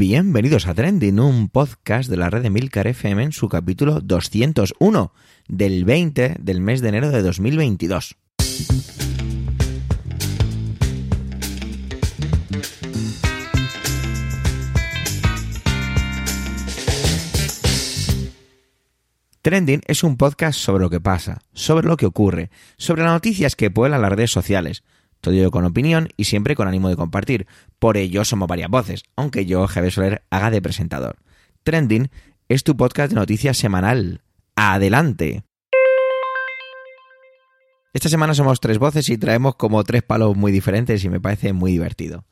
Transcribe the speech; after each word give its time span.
Bienvenidos 0.00 0.66
a 0.66 0.72
Trending, 0.72 1.20
un 1.20 1.50
podcast 1.50 2.08
de 2.08 2.16
la 2.16 2.30
red 2.30 2.40
de 2.40 2.48
Milcar 2.48 2.86
FM 2.86 3.22
en 3.22 3.32
su 3.32 3.50
capítulo 3.50 4.00
201 4.00 5.12
del 5.46 5.84
20 5.84 6.36
del 6.40 6.62
mes 6.62 6.80
de 6.80 6.88
enero 6.88 7.10
de 7.10 7.20
2022. 7.20 8.16
Trending 19.42 19.82
es 19.86 20.02
un 20.02 20.16
podcast 20.16 20.58
sobre 20.58 20.82
lo 20.82 20.88
que 20.88 21.00
pasa, 21.00 21.42
sobre 21.52 21.86
lo 21.86 21.98
que 21.98 22.06
ocurre, 22.06 22.48
sobre 22.78 23.02
las 23.02 23.12
noticias 23.12 23.54
que 23.54 23.70
pueblan 23.70 24.00
las 24.00 24.12
redes 24.12 24.30
sociales. 24.30 24.82
Todo 25.20 25.34
ello 25.34 25.50
con 25.50 25.66
opinión 25.66 26.08
y 26.16 26.24
siempre 26.24 26.56
con 26.56 26.68
ánimo 26.68 26.88
de 26.88 26.96
compartir. 26.96 27.46
Por 27.80 27.96
ello 27.96 28.26
somos 28.26 28.46
varias 28.46 28.68
voces, 28.68 29.04
aunque 29.16 29.46
yo, 29.46 29.66
Javier 29.66 29.92
Soler, 29.92 30.22
haga 30.28 30.50
de 30.50 30.60
presentador. 30.60 31.16
Trending 31.62 32.10
es 32.50 32.62
tu 32.62 32.76
podcast 32.76 33.08
de 33.08 33.14
noticias 33.14 33.56
semanal. 33.56 34.20
¡Adelante! 34.54 35.44
Esta 37.94 38.10
semana 38.10 38.34
somos 38.34 38.60
tres 38.60 38.78
voces 38.78 39.08
y 39.08 39.16
traemos 39.16 39.54
como 39.56 39.82
tres 39.82 40.02
palos 40.02 40.36
muy 40.36 40.52
diferentes 40.52 41.02
y 41.04 41.08
me 41.08 41.20
parece 41.20 41.54
muy 41.54 41.72
divertido. 41.72 42.26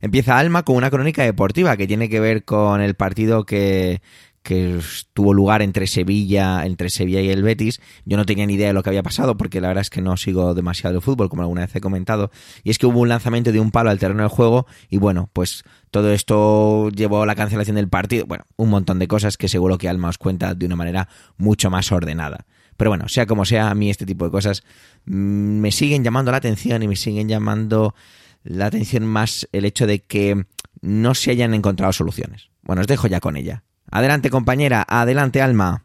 Empieza 0.00 0.38
Alma 0.38 0.62
con 0.62 0.76
una 0.76 0.90
crónica 0.90 1.24
deportiva 1.24 1.76
que 1.76 1.88
tiene 1.88 2.08
que 2.08 2.20
ver 2.20 2.44
con 2.44 2.80
el 2.80 2.94
partido 2.94 3.44
que, 3.44 4.02
que 4.42 4.80
tuvo 5.14 5.32
lugar 5.32 5.62
entre 5.62 5.86
Sevilla, 5.86 6.66
entre 6.66 6.90
Sevilla 6.90 7.20
y 7.20 7.30
el 7.30 7.42
Betis. 7.42 7.80
Yo 8.04 8.16
no 8.16 8.26
tenía 8.26 8.46
ni 8.46 8.54
idea 8.54 8.68
de 8.68 8.72
lo 8.72 8.82
que 8.82 8.90
había 8.90 9.02
pasado 9.02 9.36
porque 9.36 9.60
la 9.60 9.68
verdad 9.68 9.82
es 9.82 9.90
que 9.90 10.02
no 10.02 10.16
sigo 10.16 10.54
demasiado 10.54 10.96
el 10.96 11.02
fútbol, 11.02 11.28
como 11.28 11.42
alguna 11.42 11.62
vez 11.62 11.74
he 11.76 11.80
comentado. 11.80 12.30
Y 12.64 12.70
es 12.70 12.78
que 12.78 12.86
hubo 12.86 13.00
un 13.00 13.08
lanzamiento 13.08 13.52
de 13.52 13.60
un 13.60 13.70
palo 13.70 13.90
al 13.90 13.98
terreno 13.98 14.22
del 14.22 14.30
juego 14.30 14.66
y 14.90 14.98
bueno, 14.98 15.30
pues 15.32 15.64
todo 15.90 16.12
esto 16.12 16.88
llevó 16.90 17.22
a 17.22 17.26
la 17.26 17.34
cancelación 17.34 17.76
del 17.76 17.88
partido. 17.88 18.26
Bueno, 18.26 18.44
un 18.56 18.70
montón 18.70 18.98
de 18.98 19.08
cosas 19.08 19.36
que 19.36 19.48
seguro 19.48 19.78
que 19.78 19.88
Alma 19.88 20.08
os 20.08 20.18
cuenta 20.18 20.54
de 20.54 20.66
una 20.66 20.76
manera 20.76 21.08
mucho 21.36 21.70
más 21.70 21.92
ordenada. 21.92 22.46
Pero 22.76 22.90
bueno, 22.90 23.08
sea 23.08 23.26
como 23.26 23.44
sea, 23.44 23.70
a 23.70 23.74
mí 23.74 23.90
este 23.90 24.06
tipo 24.06 24.24
de 24.24 24.30
cosas 24.30 24.64
mm, 25.04 25.60
me 25.60 25.70
siguen 25.70 26.02
llamando 26.02 26.30
la 26.30 26.38
atención 26.38 26.82
y 26.82 26.88
me 26.88 26.96
siguen 26.96 27.28
llamando 27.28 27.94
la 28.42 28.66
atención 28.66 29.06
más 29.06 29.48
el 29.52 29.64
hecho 29.64 29.86
de 29.86 30.00
que 30.00 30.46
no 30.80 31.14
se 31.14 31.30
hayan 31.30 31.54
encontrado 31.54 31.92
soluciones. 31.92 32.50
Bueno, 32.62 32.80
os 32.80 32.88
dejo 32.88 33.06
ya 33.06 33.20
con 33.20 33.36
ella. 33.36 33.62
Adelante 33.94 34.30
compañera, 34.30 34.86
adelante 34.88 35.42
Alma. 35.42 35.84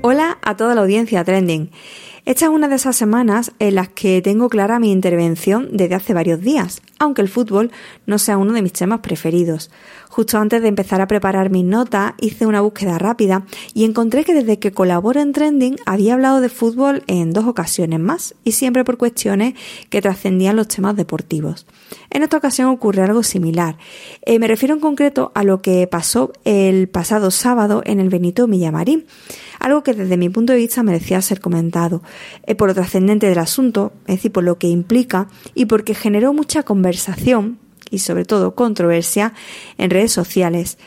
Hola 0.00 0.38
a 0.40 0.56
toda 0.56 0.74
la 0.74 0.80
audiencia 0.80 1.22
Trending. 1.24 1.70
Esta 2.24 2.46
es 2.46 2.50
una 2.50 2.68
de 2.68 2.76
esas 2.76 2.96
semanas 2.96 3.52
en 3.58 3.74
las 3.74 3.90
que 3.90 4.22
tengo 4.22 4.48
clara 4.48 4.78
mi 4.78 4.90
intervención 4.90 5.68
desde 5.72 5.94
hace 5.94 6.14
varios 6.14 6.40
días, 6.40 6.80
aunque 6.98 7.22
el 7.22 7.28
fútbol 7.28 7.70
no 8.06 8.18
sea 8.18 8.38
uno 8.38 8.52
de 8.52 8.62
mis 8.62 8.72
temas 8.72 9.00
preferidos. 9.00 9.70
Justo 10.08 10.38
antes 10.38 10.62
de 10.62 10.68
empezar 10.68 11.00
a 11.00 11.06
preparar 11.06 11.50
mis 11.50 11.64
notas 11.64 12.14
hice 12.20 12.46
una 12.46 12.60
búsqueda 12.60 12.98
rápida 12.98 13.44
y 13.74 13.84
encontré 13.84 14.24
que 14.24 14.34
desde 14.34 14.58
que 14.58 14.72
colaboro 14.72 15.20
en 15.20 15.32
Trending 15.32 15.76
había 15.86 16.14
hablado 16.14 16.40
de 16.40 16.48
fútbol 16.48 17.04
en 17.06 17.32
dos 17.32 17.46
ocasiones 17.46 18.00
más 18.00 18.34
y 18.42 18.52
siempre 18.52 18.84
por 18.84 18.96
cuestiones 18.96 19.54
que 19.90 20.02
trascendían 20.02 20.56
los 20.56 20.68
temas 20.68 20.96
deportivos. 20.96 21.66
En 22.10 22.22
esta 22.22 22.38
ocasión 22.38 22.68
ocurre 22.68 23.02
algo 23.02 23.22
similar. 23.22 23.76
Eh, 24.22 24.38
me 24.38 24.48
refiero 24.48 24.74
en 24.74 24.80
concreto 24.80 25.30
a 25.34 25.44
lo 25.44 25.62
que 25.62 25.86
pasó 25.86 26.32
el 26.44 26.88
pasado 26.88 27.30
sábado 27.30 27.82
en 27.84 28.00
el 28.00 28.08
Benito 28.08 28.46
Villamarín 28.46 29.06
algo 29.58 29.82
que 29.82 29.94
desde 29.94 30.16
mi 30.16 30.28
punto 30.28 30.52
de 30.52 30.58
vista 30.58 30.82
merecía 30.82 31.20
ser 31.20 31.40
comentado, 31.40 32.02
eh, 32.46 32.54
por 32.54 32.68
lo 32.68 32.74
trascendente 32.74 33.26
del 33.26 33.38
asunto, 33.38 33.92
es 34.06 34.16
decir, 34.16 34.32
por 34.32 34.44
lo 34.44 34.58
que 34.58 34.68
implica 34.68 35.28
y 35.54 35.66
porque 35.66 35.94
generó 35.94 36.32
mucha 36.32 36.62
conversación 36.62 36.87
y 37.90 37.98
sobre 37.98 38.24
todo 38.24 38.54
controversia 38.54 39.32
en 39.78 39.90
redes 39.90 40.12
sociales. 40.12 40.78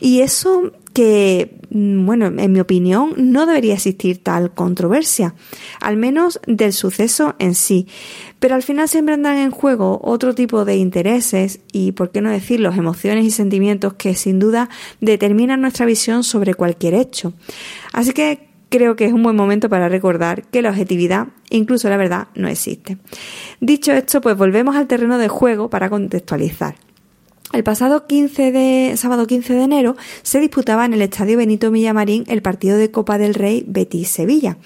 Y 0.00 0.20
eso 0.20 0.72
que, 0.92 1.60
mm, 1.70 2.06
bueno, 2.06 2.26
en 2.26 2.52
mi 2.52 2.60
opinión, 2.60 3.14
no 3.16 3.46
debería 3.46 3.74
existir 3.74 4.22
tal 4.22 4.54
controversia, 4.54 5.34
al 5.80 5.96
menos 5.96 6.40
del 6.46 6.72
suceso 6.72 7.34
en 7.38 7.54
sí. 7.54 7.86
Pero 8.38 8.54
al 8.54 8.62
final 8.62 8.88
siempre 8.88 9.14
andan 9.14 9.38
en 9.38 9.50
juego 9.50 10.00
otro 10.02 10.34
tipo 10.34 10.64
de 10.64 10.76
intereses 10.76 11.60
y, 11.72 11.92
por 11.92 12.10
qué 12.10 12.20
no 12.20 12.30
decir, 12.30 12.60
los 12.60 12.76
emociones 12.76 13.24
y 13.24 13.30
sentimientos 13.30 13.94
que 13.94 14.14
sin 14.14 14.38
duda 14.38 14.68
determinan 15.00 15.60
nuestra 15.60 15.86
visión 15.86 16.24
sobre 16.24 16.54
cualquier 16.54 16.94
hecho. 16.94 17.32
Así 17.92 18.12
que 18.12 18.47
creo 18.68 18.96
que 18.96 19.04
es 19.04 19.12
un 19.12 19.22
buen 19.22 19.36
momento 19.36 19.68
para 19.68 19.88
recordar 19.88 20.42
que 20.44 20.62
la 20.62 20.70
objetividad, 20.70 21.28
incluso 21.50 21.88
la 21.88 21.96
verdad, 21.96 22.28
no 22.34 22.48
existe. 22.48 22.98
Dicho 23.60 23.92
esto, 23.92 24.20
pues 24.20 24.36
volvemos 24.36 24.76
al 24.76 24.86
terreno 24.86 25.18
de 25.18 25.28
juego 25.28 25.70
para 25.70 25.90
contextualizar. 25.90 26.76
El 27.50 27.64
pasado 27.64 28.06
15 28.06 28.52
de, 28.52 28.96
sábado 28.98 29.26
15 29.26 29.54
de 29.54 29.62
enero 29.62 29.96
se 30.22 30.38
disputaba 30.38 30.84
en 30.84 30.92
el 30.92 31.00
Estadio 31.00 31.38
Benito 31.38 31.70
Villamarín 31.70 32.24
el 32.28 32.42
partido 32.42 32.76
de 32.76 32.90
Copa 32.90 33.16
del 33.16 33.32
Rey 33.32 33.64
Betis-Sevilla. 33.66 34.58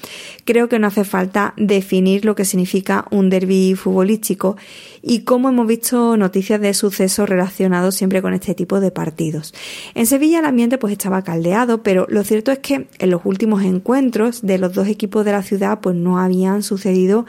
Creo 0.44 0.68
que 0.68 0.80
no 0.80 0.88
hace 0.88 1.04
falta 1.04 1.54
definir 1.56 2.24
lo 2.24 2.34
que 2.34 2.44
significa 2.44 3.06
un 3.12 3.30
derby 3.30 3.76
futbolístico 3.76 4.56
y 5.00 5.20
cómo 5.20 5.48
hemos 5.48 5.68
visto 5.68 6.16
noticias 6.16 6.60
de 6.60 6.74
sucesos 6.74 7.28
relacionados 7.28 7.94
siempre 7.94 8.20
con 8.20 8.34
este 8.34 8.52
tipo 8.54 8.80
de 8.80 8.90
partidos. 8.90 9.54
En 9.94 10.06
Sevilla 10.06 10.40
el 10.40 10.44
ambiente 10.44 10.76
pues 10.76 10.92
estaba 10.92 11.22
caldeado, 11.22 11.84
pero 11.84 12.06
lo 12.08 12.24
cierto 12.24 12.50
es 12.50 12.58
que 12.58 12.88
en 12.98 13.10
los 13.10 13.20
últimos 13.24 13.62
encuentros 13.62 14.42
de 14.42 14.58
los 14.58 14.74
dos 14.74 14.88
equipos 14.88 15.24
de 15.24 15.30
la 15.30 15.44
ciudad 15.44 15.78
pues 15.80 15.94
no 15.94 16.18
habían 16.18 16.64
sucedido 16.64 17.26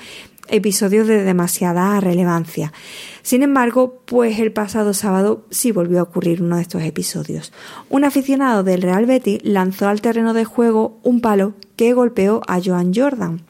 episodios 0.48 1.08
de 1.08 1.24
demasiada 1.24 2.00
relevancia. 2.00 2.74
Sin 3.22 3.44
embargo, 3.44 4.02
pues 4.06 4.40
el 4.40 4.52
pasado 4.52 4.94
sábado 4.94 5.46
sí 5.50 5.72
volvió 5.72 6.00
a 6.00 6.04
ocurrir 6.04 6.42
uno 6.42 6.58
de 6.58 6.64
estos 6.64 6.84
episodios. 6.84 7.54
Un 7.90 8.04
aficionado 8.04 8.64
del 8.64 8.82
Real 8.82 9.06
Betis 9.06 9.40
lanzó 9.44 9.88
al 9.88 10.02
terreno 10.02 10.34
de 10.34 10.46
juego 10.46 11.00
un 11.04 11.22
palo 11.22 11.54
que 11.76 11.94
golpeó 11.94 12.42
a 12.48 12.60
Joan 12.64 12.94
Jordan, 12.94 13.42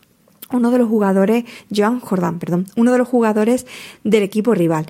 uno 0.52 0.72
de 0.72 0.78
los 0.78 0.88
jugadores, 0.88 1.46
Joan 1.76 2.00
Jordan, 2.00 2.40
perdón, 2.40 2.68
uno 2.76 2.92
de 2.92 2.98
los 2.98 3.08
jugadores 3.08 3.66
del 4.04 4.24
equipo 4.24 4.54
rival. 4.54 4.86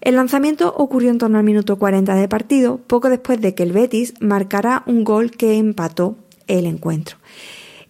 El 0.00 0.14
lanzamiento 0.14 0.72
ocurrió 0.76 1.10
en 1.10 1.18
torno 1.18 1.38
al 1.38 1.44
minuto 1.44 1.76
40 1.78 2.14
de 2.14 2.28
partido, 2.28 2.78
poco 2.86 3.10
después 3.10 3.40
de 3.40 3.54
que 3.54 3.64
el 3.64 3.72
Betis 3.72 4.14
marcara 4.20 4.82
un 4.86 5.04
gol 5.04 5.30
que 5.32 5.56
empató 5.56 6.16
el 6.46 6.66
encuentro. 6.66 7.16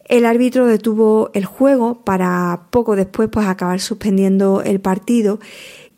El 0.09 0.25
árbitro 0.25 0.67
detuvo 0.67 1.31
el 1.35 1.45
juego 1.45 2.03
para 2.03 2.63
poco 2.71 2.97
después 2.97 3.29
pues 3.31 3.47
acabar 3.47 3.79
suspendiendo 3.81 4.63
el 4.63 4.81
partido 4.81 5.39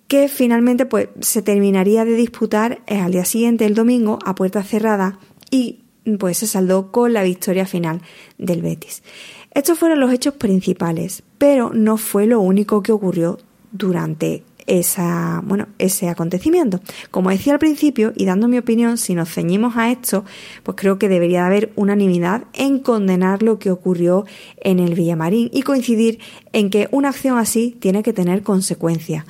que 0.08 0.28
finalmente 0.28 0.86
pues 0.86 1.08
se 1.20 1.40
terminaría 1.40 2.04
de 2.04 2.14
disputar 2.14 2.82
eh, 2.88 2.98
al 2.98 3.12
día 3.12 3.24
siguiente 3.24 3.64
el 3.64 3.74
domingo 3.74 4.18
a 4.24 4.34
puerta 4.34 4.64
cerrada 4.64 5.20
y 5.52 5.84
pues 6.18 6.38
se 6.38 6.48
saldó 6.48 6.90
con 6.90 7.12
la 7.12 7.22
victoria 7.22 7.64
final 7.64 8.02
del 8.36 8.62
Betis. 8.62 9.04
Estos 9.52 9.78
fueron 9.78 10.00
los 10.00 10.12
hechos 10.12 10.34
principales, 10.34 11.22
pero 11.38 11.70
no 11.72 11.96
fue 11.96 12.26
lo 12.26 12.40
único 12.40 12.82
que 12.82 12.92
ocurrió 12.92 13.38
durante 13.70 14.42
esa, 14.70 15.42
bueno, 15.44 15.66
ese 15.78 16.08
acontecimiento. 16.08 16.80
Como 17.10 17.30
decía 17.30 17.54
al 17.54 17.58
principio, 17.58 18.12
y 18.14 18.24
dando 18.24 18.46
mi 18.46 18.56
opinión, 18.56 18.98
si 18.98 19.16
nos 19.16 19.28
ceñimos 19.28 19.76
a 19.76 19.90
esto, 19.90 20.24
pues 20.62 20.76
creo 20.80 20.96
que 20.96 21.08
debería 21.08 21.44
haber 21.44 21.72
unanimidad 21.74 22.44
en 22.52 22.78
condenar 22.78 23.42
lo 23.42 23.58
que 23.58 23.72
ocurrió 23.72 24.26
en 24.58 24.78
el 24.78 24.94
Villamarín 24.94 25.50
y 25.52 25.62
coincidir 25.62 26.20
en 26.52 26.70
que 26.70 26.88
una 26.92 27.08
acción 27.08 27.36
así 27.36 27.76
tiene 27.80 28.04
que 28.04 28.12
tener 28.12 28.42
consecuencias. 28.42 29.24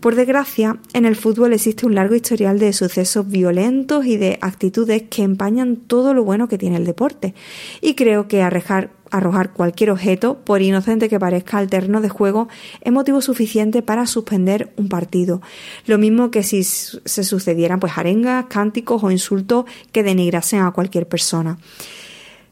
Por 0.00 0.14
desgracia, 0.14 0.78
en 0.94 1.04
el 1.04 1.14
fútbol 1.14 1.52
existe 1.52 1.84
un 1.84 1.94
largo 1.94 2.14
historial 2.14 2.58
de 2.58 2.72
sucesos 2.72 3.28
violentos 3.28 4.06
y 4.06 4.16
de 4.16 4.38
actitudes 4.40 5.04
que 5.10 5.22
empañan 5.22 5.76
todo 5.76 6.14
lo 6.14 6.24
bueno 6.24 6.48
que 6.48 6.56
tiene 6.56 6.78
el 6.78 6.86
deporte. 6.86 7.34
Y 7.82 7.94
creo 7.94 8.26
que 8.26 8.42
arrojar, 8.42 8.90
arrojar 9.10 9.52
cualquier 9.52 9.90
objeto, 9.90 10.38
por 10.44 10.62
inocente 10.62 11.08
que 11.08 11.18
parezca 11.18 11.58
al 11.58 11.68
terreno 11.68 12.00
de 12.00 12.08
juego, 12.08 12.48
es 12.80 12.92
motivo 12.92 13.20
suficiente 13.20 13.82
para 13.82 14.06
suspender 14.06 14.72
un 14.76 14.88
partido. 14.88 15.42
Lo 15.86 15.98
mismo 15.98 16.30
que 16.30 16.42
si 16.42 16.62
se 16.64 17.24
sucedieran 17.24 17.80
pues 17.80 17.96
arengas, 17.96 18.46
cánticos 18.46 19.02
o 19.02 19.10
insultos 19.10 19.64
que 19.92 20.02
denigrasen 20.02 20.60
a 20.60 20.70
cualquier 20.72 21.08
persona. 21.08 21.58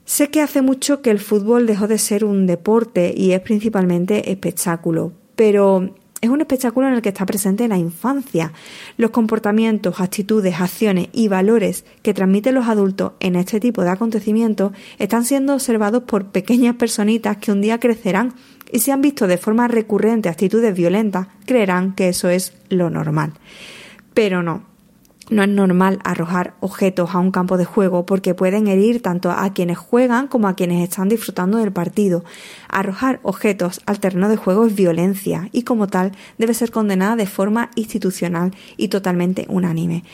Sé 0.05 0.31
que 0.31 0.41
hace 0.41 0.63
mucho 0.63 1.03
que 1.03 1.11
el 1.11 1.19
fútbol 1.19 1.67
dejó 1.67 1.87
de 1.87 1.99
ser 1.99 2.25
un 2.25 2.47
deporte 2.47 3.13
y 3.15 3.33
es 3.33 3.41
principalmente 3.41 4.31
espectáculo, 4.31 5.13
pero 5.37 5.95
es 6.21 6.31
un 6.31 6.41
espectáculo 6.41 6.89
en 6.89 6.95
el 6.95 7.03
que 7.03 7.11
está 7.11 7.27
presente 7.27 7.69
la 7.69 7.79
infancia. 7.79 8.53
Los 8.97 9.11
comportamientos, 9.11 10.01
actitudes, 10.01 10.61
acciones 10.61 11.09
y 11.13 11.29
valores 11.29 11.85
que 12.03 12.15
transmiten 12.15 12.55
los 12.55 12.67
adultos 12.67 13.13
en 13.21 13.37
este 13.37 13.61
tipo 13.61 13.83
de 13.83 13.91
acontecimientos 13.91 14.73
están 14.99 15.25
siendo 15.25 15.55
observados 15.55 16.03
por 16.05 16.27
pequeñas 16.27 16.77
personitas 16.77 17.37
que 17.37 17.53
un 17.53 17.61
día 17.61 17.79
crecerán 17.79 18.35
y 18.73 18.81
si 18.81 18.91
han 18.91 19.01
visto 19.01 19.27
de 19.27 19.39
forma 19.39 19.69
recurrente 19.69 20.29
actitudes 20.29 20.75
violentas, 20.75 21.29
creerán 21.47 21.95
que 21.95 22.09
eso 22.09 22.29
es 22.29 22.53
lo 22.69 22.91
normal. 22.91 23.33
Pero 24.13 24.43
no. 24.43 24.63
No 25.31 25.43
es 25.43 25.49
normal 25.49 25.99
arrojar 26.05 26.55
objetos 26.61 27.15
a 27.15 27.19
un 27.19 27.31
campo 27.31 27.57
de 27.57 27.65
juego 27.65 28.07
porque 28.07 28.35
pueden 28.35 28.67
herir 28.69 29.03
tanto 29.03 29.31
a 29.31 29.53
quienes 29.53 29.79
juegan 29.79 30.29
como 30.29 30.49
a 30.49 30.55
quienes 30.55 30.89
están 30.89 31.09
disfrutando 31.09 31.59
del 31.59 31.73
partido. 31.73 32.25
Arrojar 32.69 33.21
objetos 33.23 33.81
al 33.87 34.01
terreno 34.01 34.29
de 34.29 34.37
juego 34.37 34.67
es 34.67 34.75
violencia 34.75 35.49
y 35.53 35.63
como 35.63 35.87
tal 35.87 36.13
debe 36.39 36.55
ser 36.55 36.71
condenada 36.71 37.17
de 37.17 37.27
forma 37.27 37.71
institucional 37.75 38.55
y 38.77 38.89
totalmente 38.89 39.47
unánime. 39.49 40.05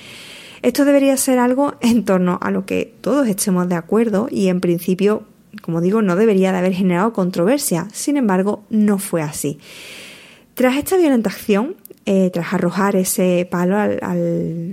Esto 0.62 0.84
debería 0.84 1.16
ser 1.16 1.38
algo 1.38 1.74
en 1.80 2.04
torno 2.04 2.38
a 2.40 2.50
lo 2.50 2.64
que 2.64 2.94
todos 3.00 3.28
estemos 3.28 3.68
de 3.68 3.74
acuerdo 3.74 4.28
y 4.30 4.48
en 4.48 4.60
principio, 4.60 5.24
como 5.60 5.80
digo, 5.80 6.00
no 6.00 6.16
debería 6.16 6.52
de 6.52 6.58
haber 6.58 6.72
generado 6.72 7.12
controversia. 7.12 7.86
Sin 7.92 8.16
embargo, 8.16 8.64
no 8.70 8.98
fue 8.98 9.20
así. 9.20 9.58
Tras 10.54 10.76
esta 10.76 10.96
violenta 10.96 11.30
acción, 11.30 11.74
eh, 12.06 12.30
tras 12.32 12.52
arrojar 12.52 12.96
ese 12.96 13.48
palo 13.50 13.78
al, 13.78 13.98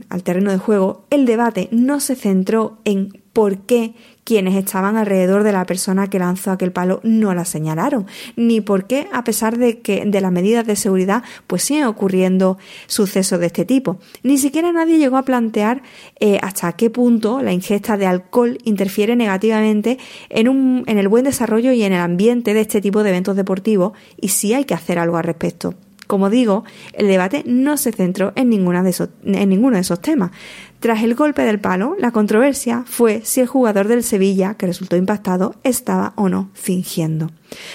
al, 0.10 0.24
terreno 0.24 0.52
de 0.52 0.58
juego, 0.58 1.06
el 1.10 1.26
debate 1.26 1.70
no 1.72 2.00
se 2.00 2.16
centró 2.16 2.80
en 2.84 3.22
por 3.34 3.60
qué 3.60 3.94
quienes 4.24 4.56
estaban 4.56 4.98
alrededor 4.98 5.44
de 5.44 5.52
la 5.52 5.66
persona 5.66 6.10
que 6.10 6.20
lanzó 6.20 6.52
aquel 6.52 6.72
palo 6.72 7.00
no 7.04 7.34
la 7.34 7.46
señalaron, 7.46 8.06
ni 8.36 8.62
por 8.62 8.86
qué, 8.86 9.08
a 9.14 9.24
pesar 9.24 9.58
de 9.58 9.80
que 9.80 10.06
de 10.06 10.22
las 10.22 10.32
medidas 10.32 10.68
de 10.68 10.76
seguridad, 10.76 11.24
pues 11.48 11.64
siguen 11.64 11.86
ocurriendo 11.86 12.58
sucesos 12.88 13.40
de 13.40 13.48
este 13.48 13.66
tipo. 13.66 13.98
Ni 14.24 14.38
siquiera 14.38 14.72
nadie 14.72 14.98
llegó 14.98 15.18
a 15.18 15.24
plantear 15.24 15.82
eh, 16.20 16.38
hasta 16.42 16.74
qué 16.74 16.90
punto 16.90 17.42
la 17.42 17.54
ingesta 17.54 17.98
de 17.98 18.06
alcohol 18.06 18.58
interfiere 18.64 19.16
negativamente 19.16 19.98
en, 20.30 20.50
un, 20.50 20.84
en 20.88 20.98
el 20.98 21.08
buen 21.08 21.24
desarrollo 21.24 21.72
y 21.72 21.84
en 21.84 21.94
el 21.94 22.02
ambiente 22.02 22.54
de 22.54 22.62
este 22.62 22.82
tipo 22.82 23.04
de 23.04 23.10
eventos 23.10 23.36
deportivos 23.36 23.94
y 24.20 24.30
si 24.30 24.54
hay 24.54 24.66
que 24.66 24.74
hacer 24.74 25.00
algo 25.00 25.18
al 25.18 25.24
respecto. 25.24 25.76
Como 26.12 26.30
digo, 26.30 26.66
el 26.92 27.08
debate 27.08 27.42
no 27.48 27.78
se 27.78 27.94
centró 27.94 28.34
en, 28.36 28.50
ninguna 28.50 28.84
de 28.84 28.94
en 29.24 29.48
ninguno 29.48 29.78
de 29.78 29.82
esos 29.82 30.02
temas. 30.02 30.32
Tras 30.82 31.04
el 31.04 31.14
golpe 31.14 31.44
del 31.44 31.60
palo, 31.60 31.96
la 32.00 32.10
controversia 32.10 32.84
fue 32.88 33.22
si 33.24 33.40
el 33.40 33.46
jugador 33.46 33.88
del 33.88 34.02
Sevilla, 34.02 34.56
que 34.56 34.66
resultó 34.66 34.96
impactado, 34.96 35.54
estaba 35.64 36.14
o 36.16 36.28
no 36.28 36.50
fingiendo. 36.56 37.30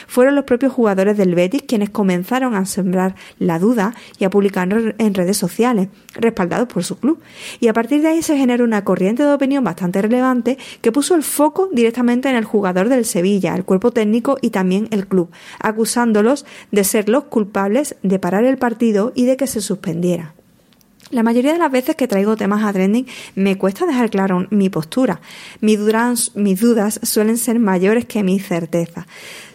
Fueron 0.08 0.34
los 0.34 0.42
propios 0.42 0.72
jugadores 0.72 1.16
del 1.16 1.36
Betis 1.36 1.62
quienes 1.62 1.90
comenzaron 1.90 2.56
a 2.56 2.66
sembrar 2.66 3.14
la 3.38 3.60
duda 3.60 3.94
y 4.18 4.24
a 4.24 4.30
publicarlo 4.30 4.92
en 4.98 5.14
redes 5.14 5.36
sociales, 5.36 5.86
respaldados 6.14 6.66
por 6.66 6.82
su 6.82 6.98
club. 6.98 7.20
Y 7.60 7.68
a 7.68 7.72
partir 7.72 8.02
de 8.02 8.08
ahí 8.08 8.22
se 8.22 8.36
generó 8.36 8.64
una 8.64 8.82
corriente 8.82 9.22
de 9.22 9.32
opinión 9.32 9.62
bastante 9.62 10.02
relevante 10.02 10.58
que 10.80 10.90
puso 10.90 11.14
el 11.14 11.22
foco 11.22 11.68
directamente 11.72 12.28
en 12.28 12.34
el 12.34 12.44
jugador 12.44 12.88
del 12.88 13.04
Sevilla, 13.04 13.54
el 13.54 13.64
cuerpo 13.64 13.92
técnico 13.92 14.36
y 14.42 14.50
también 14.50 14.88
el 14.90 15.06
club, 15.06 15.30
acusándolos 15.60 16.44
de 16.72 16.82
ser 16.82 17.08
los 17.08 17.26
culpables 17.26 17.94
de 18.02 18.18
parar 18.18 18.44
el 18.44 18.58
partido 18.58 19.12
y 19.14 19.26
de 19.26 19.36
que 19.36 19.46
se 19.46 19.60
suspendiera. 19.60 20.34
La 21.10 21.22
mayoría 21.22 21.52
de 21.52 21.58
las 21.58 21.70
veces 21.70 21.94
que 21.94 22.08
traigo 22.08 22.36
temas 22.36 22.64
a 22.64 22.72
trending 22.72 23.06
me 23.36 23.56
cuesta 23.56 23.86
dejar 23.86 24.10
claro 24.10 24.46
mi 24.50 24.70
postura. 24.70 25.20
Mis 25.60 25.78
dudas, 25.78 26.32
mis 26.34 26.60
suelen 27.02 27.36
ser 27.38 27.60
mayores 27.60 28.06
que 28.06 28.24
mi 28.24 28.40
certeza. 28.40 29.06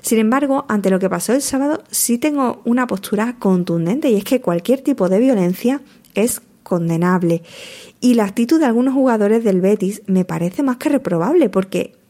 Sin 0.02 0.20
embargo, 0.20 0.66
ante 0.70 0.90
lo 0.90 1.00
que 1.00 1.10
pasó 1.10 1.34
el 1.34 1.42
sábado, 1.42 1.84
sí 1.92 2.18
tengo 2.18 2.62
una 2.64 2.88
postura 2.88 3.36
contundente 3.38 4.10
y 4.10 4.16
es 4.16 4.24
que 4.24 4.40
cualquier 4.40 4.82
tipo 4.82 5.10
de 5.10 5.20
violencia 5.20 5.82
es 6.16 6.42
condenable. 6.64 7.44
Y 8.00 8.14
la 8.14 8.24
actitud 8.24 8.58
de 8.58 8.66
algunos 8.66 8.94
jugadores 8.94 9.44
del 9.44 9.60
Betis 9.60 10.04
me 10.08 10.24
parece 10.24 10.64
más 10.64 10.78
que 10.78 10.88
reprobable 10.88 11.50
porque 11.50 12.01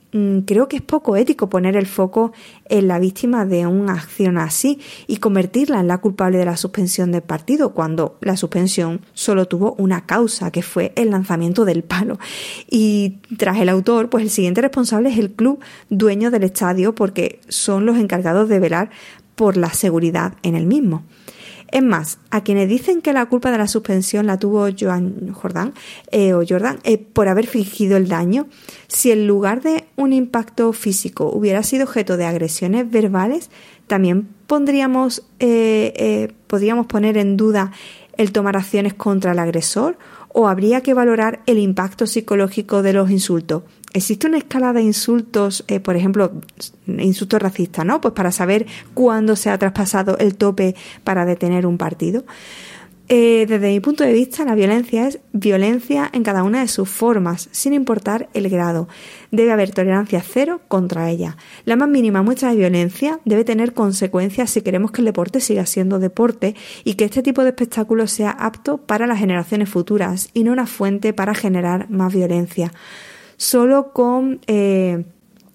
creo 0.46 0.68
que 0.68 0.78
es 0.78 0.82
poco 0.82 1.16
ético 1.16 1.50
poner 1.50 1.76
el 1.76 1.88
foco 1.88 2.34
en 2.66 2.88
la 2.88 3.00
víctima 3.00 3.46
de 3.46 3.66
una 3.66 3.94
acción 3.94 4.38
así 4.38 4.80
y 5.08 5.18
convertirla 5.18 5.80
en 5.80 5.88
la 5.88 6.00
culpable 6.00 6.38
de 6.38 6.46
la 6.46 6.58
suspensión 6.58 7.12
del 7.12 7.22
partido 7.22 7.74
cuando 7.74 8.18
la 8.22 8.36
suspensión 8.36 9.02
solo 9.14 9.48
tuvo 9.48 9.74
una 9.78 10.06
causa 10.06 10.52
que 10.52 10.64
fue 10.64 10.92
el 10.96 11.12
lanzamiento 11.12 11.66
del 11.66 11.84
palo. 11.84 12.20
Y 12.70 13.20
tras 13.38 13.58
el 13.60 13.70
autor, 13.70 14.10
pues 14.10 14.24
el 14.24 14.30
siguiente 14.30 14.62
responsable 14.62 15.10
es 15.10 15.18
el 15.18 15.32
club 15.32 15.60
dueño 15.90 16.32
del 16.32 16.44
estadio 16.44 16.94
porque 16.94 17.40
son 17.48 17.86
los 17.86 17.98
encargados 17.98 18.50
de 18.50 18.60
velar 18.60 18.90
por 19.36 19.58
la 19.58 19.70
seguridad 19.70 20.34
en 20.44 20.56
el 20.56 20.66
mismo. 20.66 21.04
Es 21.72 21.82
más, 21.82 22.20
a 22.32 22.44
quienes 22.44 22.68
dicen 22.68 23.02
que 23.02 23.14
la 23.14 23.26
culpa 23.28 23.50
de 23.50 23.58
la 23.58 23.68
suspensión 23.68 24.28
la 24.28 24.38
tuvo 24.38 24.68
Joan 24.78 25.34
Jordan 25.34 25.74
eh, 26.12 26.34
o 26.34 26.44
Jordan 26.48 26.80
eh, 26.84 26.98
por 26.98 27.30
haber 27.30 27.48
fingido 27.48 27.96
el 27.96 28.10
daño, 28.10 28.48
si 28.88 29.12
en 29.12 29.26
lugar 29.26 29.62
de 29.62 29.86
un 29.96 30.12
impacto 30.12 30.74
físico 30.74 31.32
hubiera 31.34 31.64
sido 31.64 31.86
objeto 31.86 32.18
de 32.18 32.26
agresiones 32.26 32.92
verbales, 32.92 33.50
también 33.88 34.28
pondríamos, 34.48 35.24
eh, 35.40 36.34
podríamos 36.48 36.88
poner 36.88 37.18
en 37.18 37.38
duda 37.38 37.72
el 38.18 38.34
tomar 38.34 38.58
acciones 38.58 38.94
contra 38.94 39.32
el 39.32 39.40
agresor 39.40 39.98
o 40.34 40.50
habría 40.50 40.82
que 40.82 40.94
valorar 40.94 41.42
el 41.46 41.58
impacto 41.58 42.06
psicológico 42.06 42.82
de 42.82 42.94
los 42.94 43.10
insultos. 43.12 43.64
¿Existe 43.94 44.28
una 44.28 44.38
escala 44.38 44.72
de 44.72 44.82
insultos, 44.82 45.66
eh, 45.68 45.80
por 45.80 45.96
ejemplo, 45.96 46.32
insultos 46.88 47.42
racistas, 47.42 47.86
¿no? 47.86 48.00
Pues 48.00 48.14
para 48.14 48.32
saber 48.32 48.66
cuándo 48.94 49.36
se 49.36 49.50
ha 49.50 49.58
traspasado 49.58 50.18
el 50.18 50.36
tope 50.36 50.76
para 51.04 51.26
detener 51.26 51.66
un 51.66 51.78
partido. 51.78 52.24
Eh, 53.14 53.46
desde 53.46 53.68
mi 53.68 53.82
punto 53.82 54.06
de 54.06 54.14
vista, 54.14 54.46
la 54.46 54.56
violencia 54.56 55.06
es 55.06 55.20
violencia 55.34 56.10
en 56.14 56.24
cada 56.24 56.44
una 56.44 56.62
de 56.62 56.70
sus 56.70 56.88
formas, 56.88 57.50
sin 57.52 57.74
importar 57.74 58.30
el 58.34 58.48
grado. 58.48 58.88
Debe 59.32 59.52
haber 59.52 59.72
tolerancia 59.72 60.24
cero 60.26 60.62
contra 60.70 61.10
ella. 61.10 61.36
La 61.66 61.76
más 61.76 61.90
mínima 61.90 62.24
muestra 62.24 62.52
de 62.52 62.56
violencia 62.56 63.20
debe 63.26 63.44
tener 63.44 63.74
consecuencias 63.74 64.52
si 64.52 64.62
queremos 64.62 64.92
que 64.92 65.02
el 65.02 65.06
deporte 65.08 65.42
siga 65.42 65.66
siendo 65.66 66.00
deporte 66.00 66.56
y 66.86 66.94
que 66.94 67.04
este 67.04 67.22
tipo 67.22 67.44
de 67.44 67.50
espectáculo 67.50 68.08
sea 68.08 68.32
apto 68.32 68.78
para 68.78 69.08
las 69.08 69.20
generaciones 69.20 69.68
futuras 69.68 70.30
y 70.34 70.46
no 70.46 70.54
una 70.54 70.66
fuente 70.66 71.12
para 71.12 71.36
generar 71.36 71.90
más 71.90 72.14
violencia. 72.14 72.72
Solo 73.42 73.92
con 73.92 74.40
eh, 74.46 75.04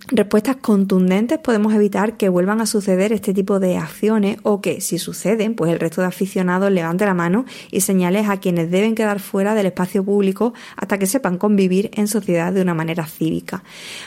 respuestas 0.09 0.57
contundentes 0.57 1.39
podemos 1.39 1.73
evitar 1.73 2.17
que 2.17 2.29
vuelvan 2.29 2.61
a 2.61 2.67
suceder 2.67 3.13
este 3.13 3.33
tipo 3.33 3.61
de 3.61 3.77
acciones 3.77 4.39
o 4.43 4.61
que, 4.61 4.81
si 4.81 4.99
suceden, 4.99 5.55
pues 5.55 5.73
el 5.73 5.79
resto 5.79 6.01
de 6.01 6.09
aficionados 6.09 6.73
levante 6.73 7.07
la 7.07 7.15
mano 7.15 7.45
y 7.71 7.83
señales 7.83 8.29
a 8.29 8.41
quienes 8.41 8.73
deben 8.73 8.97
quedar 8.97 9.21
fuera 9.21 9.55
del 9.55 9.67
espacio 9.67 10.05
público 10.05 10.53
hasta 10.77 10.99
que 10.99 11.07
sepan 11.07 11.39
convivir 11.39 11.93
en 11.95 12.09
sociedad 12.09 12.53
de 12.53 12.61
una 12.61 12.75
manera 12.75 13.07
cívica. 13.07 13.63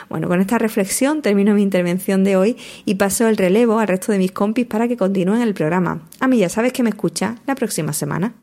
Bueno, 0.09 0.27
con 0.27 0.41
esta 0.41 0.57
reflexión 0.57 1.21
termino 1.21 1.53
mi 1.53 1.61
intervención 1.61 2.25
de 2.25 2.35
hoy 2.35 2.57
y 2.83 2.95
paso 2.95 3.29
el 3.29 3.37
relevo 3.37 3.79
al 3.79 3.87
resto 3.87 4.11
de 4.11 4.17
mis 4.17 4.33
compis 4.33 4.65
para 4.65 4.89
que 4.89 4.97
continúen 4.97 5.41
el 5.41 5.53
programa. 5.53 6.01
A 6.19 6.27
mí 6.27 6.37
ya 6.37 6.49
sabes 6.49 6.73
que 6.73 6.83
me 6.83 6.89
escucha 6.89 7.37
la 7.47 7.55
próxima 7.55 7.93
semana. 7.93 8.33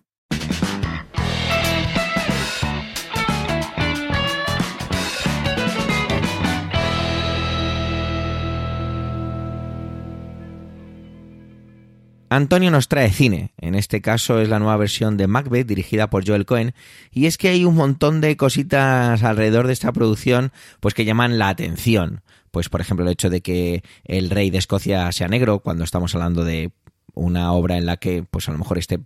Antonio 12.28 12.70
nos 12.70 12.88
trae 12.88 13.10
cine, 13.10 13.52
en 13.58 13.74
este 13.74 14.00
caso 14.00 14.40
es 14.40 14.48
la 14.48 14.58
nueva 14.58 14.76
versión 14.76 15.16
de 15.16 15.28
Macbeth 15.28 15.66
dirigida 15.66 16.10
por 16.10 16.26
Joel 16.26 16.44
Cohen, 16.44 16.74
y 17.12 17.26
es 17.26 17.38
que 17.38 17.48
hay 17.48 17.64
un 17.64 17.76
montón 17.76 18.20
de 18.20 18.36
cositas 18.36 19.22
alrededor 19.22 19.66
de 19.66 19.72
esta 19.72 19.92
producción 19.92 20.52
pues 20.80 20.94
que 20.94 21.04
llaman 21.04 21.38
la 21.38 21.48
atención. 21.48 22.22
Pues 22.50 22.68
por 22.68 22.80
ejemplo 22.80 23.04
el 23.04 23.12
hecho 23.12 23.30
de 23.30 23.42
que 23.42 23.82
el 24.04 24.30
rey 24.30 24.50
de 24.50 24.58
Escocia 24.58 25.10
sea 25.12 25.28
negro, 25.28 25.60
cuando 25.60 25.84
estamos 25.84 26.14
hablando 26.14 26.44
de 26.44 26.72
una 27.14 27.52
obra 27.52 27.78
en 27.78 27.86
la 27.86 27.96
que 27.96 28.24
pues 28.28 28.48
a 28.48 28.52
lo 28.52 28.58
mejor 28.58 28.78
este 28.78 28.98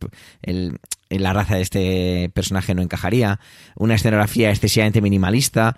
el, 0.43 0.79
la 1.11 1.33
raza 1.33 1.57
de 1.57 1.63
este 1.63 2.31
personaje 2.33 2.75
no 2.75 2.83
encajaría, 2.83 3.41
una 3.75 3.95
escenografía 3.95 4.51
excesivamente 4.51 5.03
minimalista, 5.03 5.77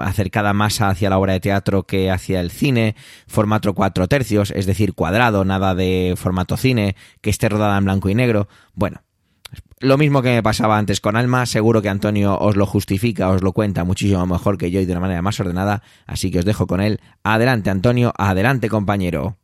acercada 0.00 0.52
más 0.52 0.80
hacia 0.80 1.10
la 1.10 1.18
obra 1.18 1.34
de 1.34 1.40
teatro 1.40 1.84
que 1.84 2.10
hacia 2.10 2.40
el 2.40 2.50
cine, 2.50 2.96
formato 3.26 3.74
cuatro 3.74 4.08
tercios, 4.08 4.50
es 4.50 4.66
decir, 4.66 4.94
cuadrado, 4.94 5.44
nada 5.44 5.74
de 5.74 6.14
formato 6.16 6.56
cine, 6.56 6.96
que 7.20 7.30
esté 7.30 7.48
rodada 7.48 7.76
en 7.78 7.84
blanco 7.84 8.08
y 8.08 8.14
negro. 8.14 8.48
Bueno, 8.74 9.02
lo 9.80 9.96
mismo 9.96 10.22
que 10.22 10.30
me 10.30 10.42
pasaba 10.42 10.78
antes 10.78 11.00
con 11.00 11.16
Alma, 11.16 11.46
seguro 11.46 11.82
que 11.82 11.88
Antonio 11.88 12.38
os 12.38 12.56
lo 12.56 12.66
justifica, 12.66 13.30
os 13.30 13.42
lo 13.42 13.52
cuenta 13.52 13.84
muchísimo 13.84 14.26
mejor 14.26 14.58
que 14.58 14.70
yo 14.70 14.80
y 14.80 14.86
de 14.86 14.92
una 14.92 15.00
manera 15.00 15.22
más 15.22 15.40
ordenada, 15.40 15.82
así 16.06 16.30
que 16.30 16.40
os 16.40 16.44
dejo 16.44 16.66
con 16.66 16.80
él. 16.80 17.00
Adelante 17.22 17.70
Antonio, 17.70 18.12
adelante 18.16 18.68
compañero. 18.68 19.36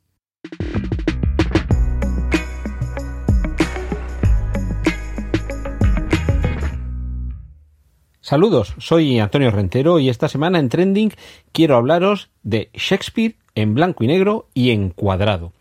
Saludos, 8.27 8.75
soy 8.79 9.21
Antonio 9.21 9.53
Rentero 9.53 10.01
y 10.01 10.09
esta 10.09 10.27
semana 10.27 10.59
en 10.59 10.69
Trending 10.69 11.13
quiero 11.53 11.77
hablaros 11.77 12.29
de 12.43 12.71
Shakespeare 12.75 13.37
en 13.55 13.75
blanco 13.75 14.03
y 14.03 14.09
negro 14.09 14.49
y 14.53 14.73
en 14.73 14.91
cuadrado. 14.91 15.53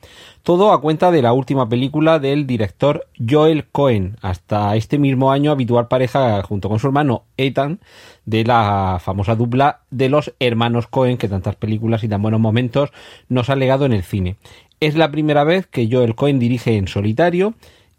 Todo 0.41 0.73
a 0.73 0.81
cuenta 0.81 1.11
de 1.11 1.21
la 1.21 1.31
última 1.31 1.69
película 1.69 2.17
del 2.17 2.47
director 2.47 3.05
Joel 3.23 3.67
Cohen, 3.71 4.17
hasta 4.23 4.75
este 4.75 4.97
mismo 4.97 5.31
año 5.31 5.51
habitual 5.51 5.87
pareja 5.87 6.41
junto 6.41 6.67
con 6.67 6.79
su 6.79 6.87
hermano 6.87 7.25
Ethan 7.37 7.81
de 8.25 8.43
la 8.43 8.97
famosa 8.99 9.35
dupla 9.35 9.81
de 9.91 10.09
los 10.09 10.33
hermanos 10.39 10.87
Cohen 10.87 11.19
que 11.19 11.29
tantas 11.29 11.57
películas 11.57 12.03
y 12.03 12.09
tan 12.09 12.23
buenos 12.23 12.39
momentos 12.39 12.89
nos 13.29 13.51
ha 13.51 13.55
legado 13.55 13.85
en 13.85 13.93
el 13.93 14.01
cine. 14.01 14.37
Es 14.79 14.95
la 14.95 15.11
primera 15.11 15.43
vez 15.43 15.67
que 15.67 15.87
Joel 15.87 16.15
Cohen 16.15 16.39
dirige 16.39 16.77
en 16.77 16.87
solitario 16.87 17.53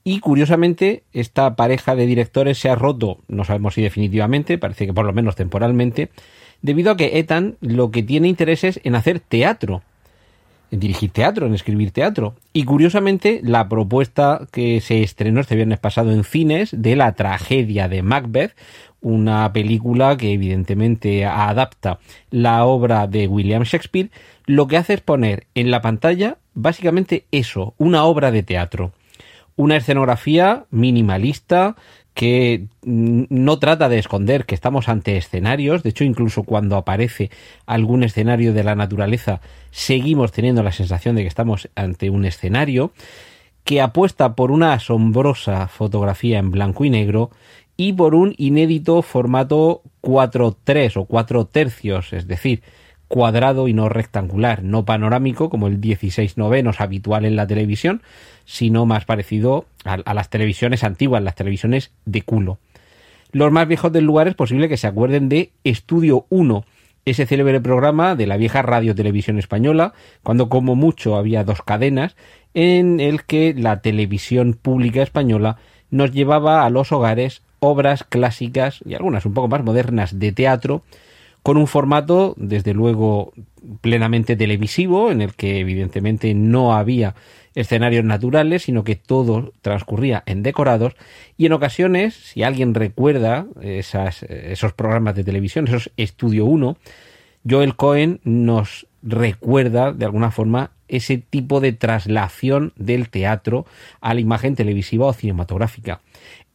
Y 0.08 0.20
curiosamente, 0.20 1.02
esta 1.12 1.56
pareja 1.56 1.96
de 1.96 2.06
directores 2.06 2.58
se 2.58 2.68
ha 2.68 2.76
roto, 2.76 3.18
no 3.26 3.42
sabemos 3.42 3.74
si 3.74 3.82
definitivamente, 3.82 4.56
parece 4.56 4.86
que 4.86 4.94
por 4.94 5.04
lo 5.04 5.12
menos 5.12 5.34
temporalmente, 5.34 6.10
debido 6.62 6.92
a 6.92 6.96
que 6.96 7.18
Ethan 7.18 7.56
lo 7.60 7.90
que 7.90 8.04
tiene 8.04 8.28
interés 8.28 8.62
es 8.62 8.80
en 8.84 8.94
hacer 8.94 9.18
teatro, 9.18 9.82
en 10.70 10.78
dirigir 10.78 11.10
teatro, 11.10 11.48
en 11.48 11.54
escribir 11.54 11.90
teatro. 11.90 12.36
Y 12.52 12.62
curiosamente, 12.62 13.40
la 13.42 13.68
propuesta 13.68 14.46
que 14.52 14.80
se 14.80 15.02
estrenó 15.02 15.40
este 15.40 15.56
viernes 15.56 15.80
pasado 15.80 16.12
en 16.12 16.22
cines 16.22 16.70
de 16.70 16.94
la 16.94 17.10
tragedia 17.16 17.88
de 17.88 18.02
Macbeth, 18.02 18.54
una 19.00 19.52
película 19.52 20.16
que 20.16 20.32
evidentemente 20.32 21.24
adapta 21.24 21.98
la 22.30 22.64
obra 22.64 23.08
de 23.08 23.26
William 23.26 23.64
Shakespeare, 23.64 24.10
lo 24.44 24.68
que 24.68 24.76
hace 24.76 24.94
es 24.94 25.00
poner 25.00 25.48
en 25.56 25.72
la 25.72 25.82
pantalla 25.82 26.38
básicamente 26.54 27.24
eso, 27.32 27.74
una 27.76 28.04
obra 28.04 28.30
de 28.30 28.44
teatro. 28.44 28.92
Una 29.56 29.76
escenografía 29.76 30.66
minimalista 30.70 31.76
que 32.12 32.68
no 32.82 33.58
trata 33.58 33.90
de 33.90 33.98
esconder 33.98 34.46
que 34.46 34.54
estamos 34.54 34.88
ante 34.88 35.18
escenarios, 35.18 35.82
de 35.82 35.90
hecho 35.90 36.04
incluso 36.04 36.44
cuando 36.44 36.76
aparece 36.76 37.30
algún 37.66 38.04
escenario 38.04 38.54
de 38.54 38.64
la 38.64 38.74
naturaleza 38.74 39.42
seguimos 39.70 40.32
teniendo 40.32 40.62
la 40.62 40.72
sensación 40.72 41.16
de 41.16 41.22
que 41.22 41.28
estamos 41.28 41.68
ante 41.74 42.08
un 42.08 42.24
escenario, 42.24 42.92
que 43.64 43.82
apuesta 43.82 44.34
por 44.34 44.50
una 44.50 44.72
asombrosa 44.72 45.68
fotografía 45.68 46.38
en 46.38 46.50
blanco 46.50 46.84
y 46.84 46.90
negro 46.90 47.30
y 47.76 47.92
por 47.92 48.14
un 48.14 48.34
inédito 48.38 49.02
formato 49.02 49.82
4-3 50.02 50.96
o 50.96 51.04
4 51.04 51.46
tercios, 51.46 52.12
es 52.12 52.26
decir, 52.26 52.62
cuadrado 53.08 53.68
y 53.68 53.72
no 53.74 53.88
rectangular, 53.88 54.62
no 54.62 54.84
panorámico 54.84 55.50
como 55.50 55.66
el 55.66 55.80
16 55.80 56.38
novenos 56.38 56.80
habitual 56.80 57.24
en 57.24 57.36
la 57.36 57.46
televisión, 57.46 58.02
sino 58.46 58.86
más 58.86 59.04
parecido 59.04 59.66
a, 59.84 60.14
las 60.14 60.30
televisiones 60.30 60.84
antiguas, 60.84 61.22
las 61.22 61.34
televisiones 61.34 61.90
de 62.06 62.22
culo. 62.22 62.58
Los 63.32 63.52
más 63.52 63.68
viejos 63.68 63.92
del 63.92 64.04
lugar 64.04 64.28
es 64.28 64.34
posible 64.34 64.68
que 64.68 64.78
se 64.78 64.86
acuerden 64.86 65.28
de 65.28 65.50
Estudio 65.64 66.24
1, 66.30 66.64
ese 67.04 67.26
célebre 67.26 67.60
programa 67.60 68.14
de 68.14 68.26
la 68.26 68.36
vieja 68.36 68.62
radio 68.62 68.94
televisión 68.94 69.38
española, 69.38 69.92
cuando 70.22 70.48
como 70.48 70.74
mucho 70.74 71.16
había 71.16 71.44
dos 71.44 71.60
cadenas, 71.62 72.16
en 72.54 73.00
el 73.00 73.24
que 73.24 73.52
la 73.52 73.82
televisión 73.82 74.54
pública 74.54 75.02
española 75.02 75.58
nos 75.90 76.12
llevaba 76.12 76.64
a 76.64 76.70
los 76.70 76.92
hogares 76.92 77.42
obras 77.58 78.04
clásicas 78.04 78.80
y 78.84 78.94
algunas 78.94 79.26
un 79.26 79.34
poco 79.34 79.48
más 79.48 79.62
modernas 79.62 80.18
de 80.18 80.32
teatro, 80.32 80.82
con 81.46 81.58
un 81.58 81.68
formato, 81.68 82.34
desde 82.36 82.74
luego, 82.74 83.32
plenamente 83.80 84.34
televisivo, 84.34 85.12
en 85.12 85.20
el 85.20 85.34
que 85.34 85.60
evidentemente 85.60 86.34
no 86.34 86.74
había 86.74 87.14
escenarios 87.54 88.04
naturales, 88.04 88.64
sino 88.64 88.82
que 88.82 88.96
todo 88.96 89.52
transcurría 89.62 90.24
en 90.26 90.42
decorados, 90.42 90.94
y 91.36 91.46
en 91.46 91.52
ocasiones, 91.52 92.14
si 92.14 92.42
alguien 92.42 92.74
recuerda 92.74 93.46
esos 93.62 94.72
programas 94.72 95.14
de 95.14 95.22
televisión, 95.22 95.68
esos 95.68 95.92
Estudio 95.96 96.46
1, 96.46 96.78
Joel 97.48 97.76
Cohen 97.76 98.18
nos 98.24 98.88
recuerda 99.04 99.92
de 99.92 100.04
alguna 100.04 100.32
forma 100.32 100.72
ese 100.88 101.18
tipo 101.18 101.60
de 101.60 101.72
traslación 101.72 102.72
del 102.74 103.08
teatro 103.08 103.66
a 104.00 104.14
la 104.14 104.20
imagen 104.20 104.56
televisiva 104.56 105.06
o 105.06 105.12
cinematográfica. 105.12 106.00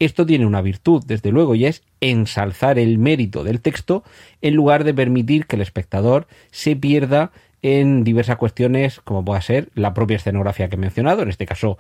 Esto 0.02 0.26
tiene 0.26 0.48
una 0.48 0.64
virtud, 0.64 1.04
desde 1.06 1.32
luego, 1.32 1.54
y 1.54 1.68
es 1.68 1.84
ensalzar 2.00 2.80
el 2.80 2.98
mérito 2.98 3.44
del 3.44 3.62
texto 3.62 4.04
en 4.42 4.56
lugar 4.56 4.84
de 4.84 4.96
permitir 4.96 5.46
que 5.46 5.58
el 5.58 5.62
espectador 5.62 6.26
se 6.50 6.76
pierda 6.76 7.32
en 7.62 8.04
diversas 8.04 8.38
cuestiones, 8.38 9.00
como 9.00 9.24
pueda 9.24 9.40
ser 9.42 9.70
la 9.76 9.94
propia 9.94 10.18
escenografía 10.18 10.70
que 10.70 10.76
he 10.76 10.80
mencionado, 10.80 11.22
en 11.22 11.30
este 11.30 11.46
caso 11.46 11.78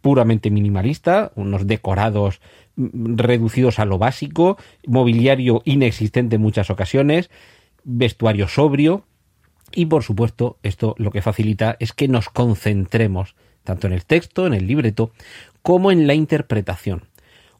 puramente 0.00 0.48
minimalista, 0.52 1.32
unos 1.34 1.66
decorados 1.66 2.40
mm, 2.76 3.16
reducidos 3.16 3.80
a 3.80 3.84
lo 3.84 3.98
básico, 3.98 4.58
mobiliario 4.86 5.62
inexistente 5.64 6.36
en 6.36 6.42
muchas 6.42 6.70
ocasiones, 6.70 7.30
vestuario 7.82 8.46
sobrio 8.46 9.06
y 9.72 9.86
por 9.86 10.04
supuesto 10.04 10.58
esto 10.62 10.94
lo 10.98 11.10
que 11.10 11.20
facilita 11.20 11.76
es 11.80 11.92
que 11.92 12.06
nos 12.06 12.28
concentremos 12.28 13.34
tanto 13.64 13.88
en 13.88 13.92
el 13.92 14.04
texto, 14.04 14.46
en 14.46 14.54
el 14.54 14.68
libreto, 14.68 15.10
como 15.62 15.90
en 15.90 16.06
la 16.06 16.14
interpretación. 16.14 17.08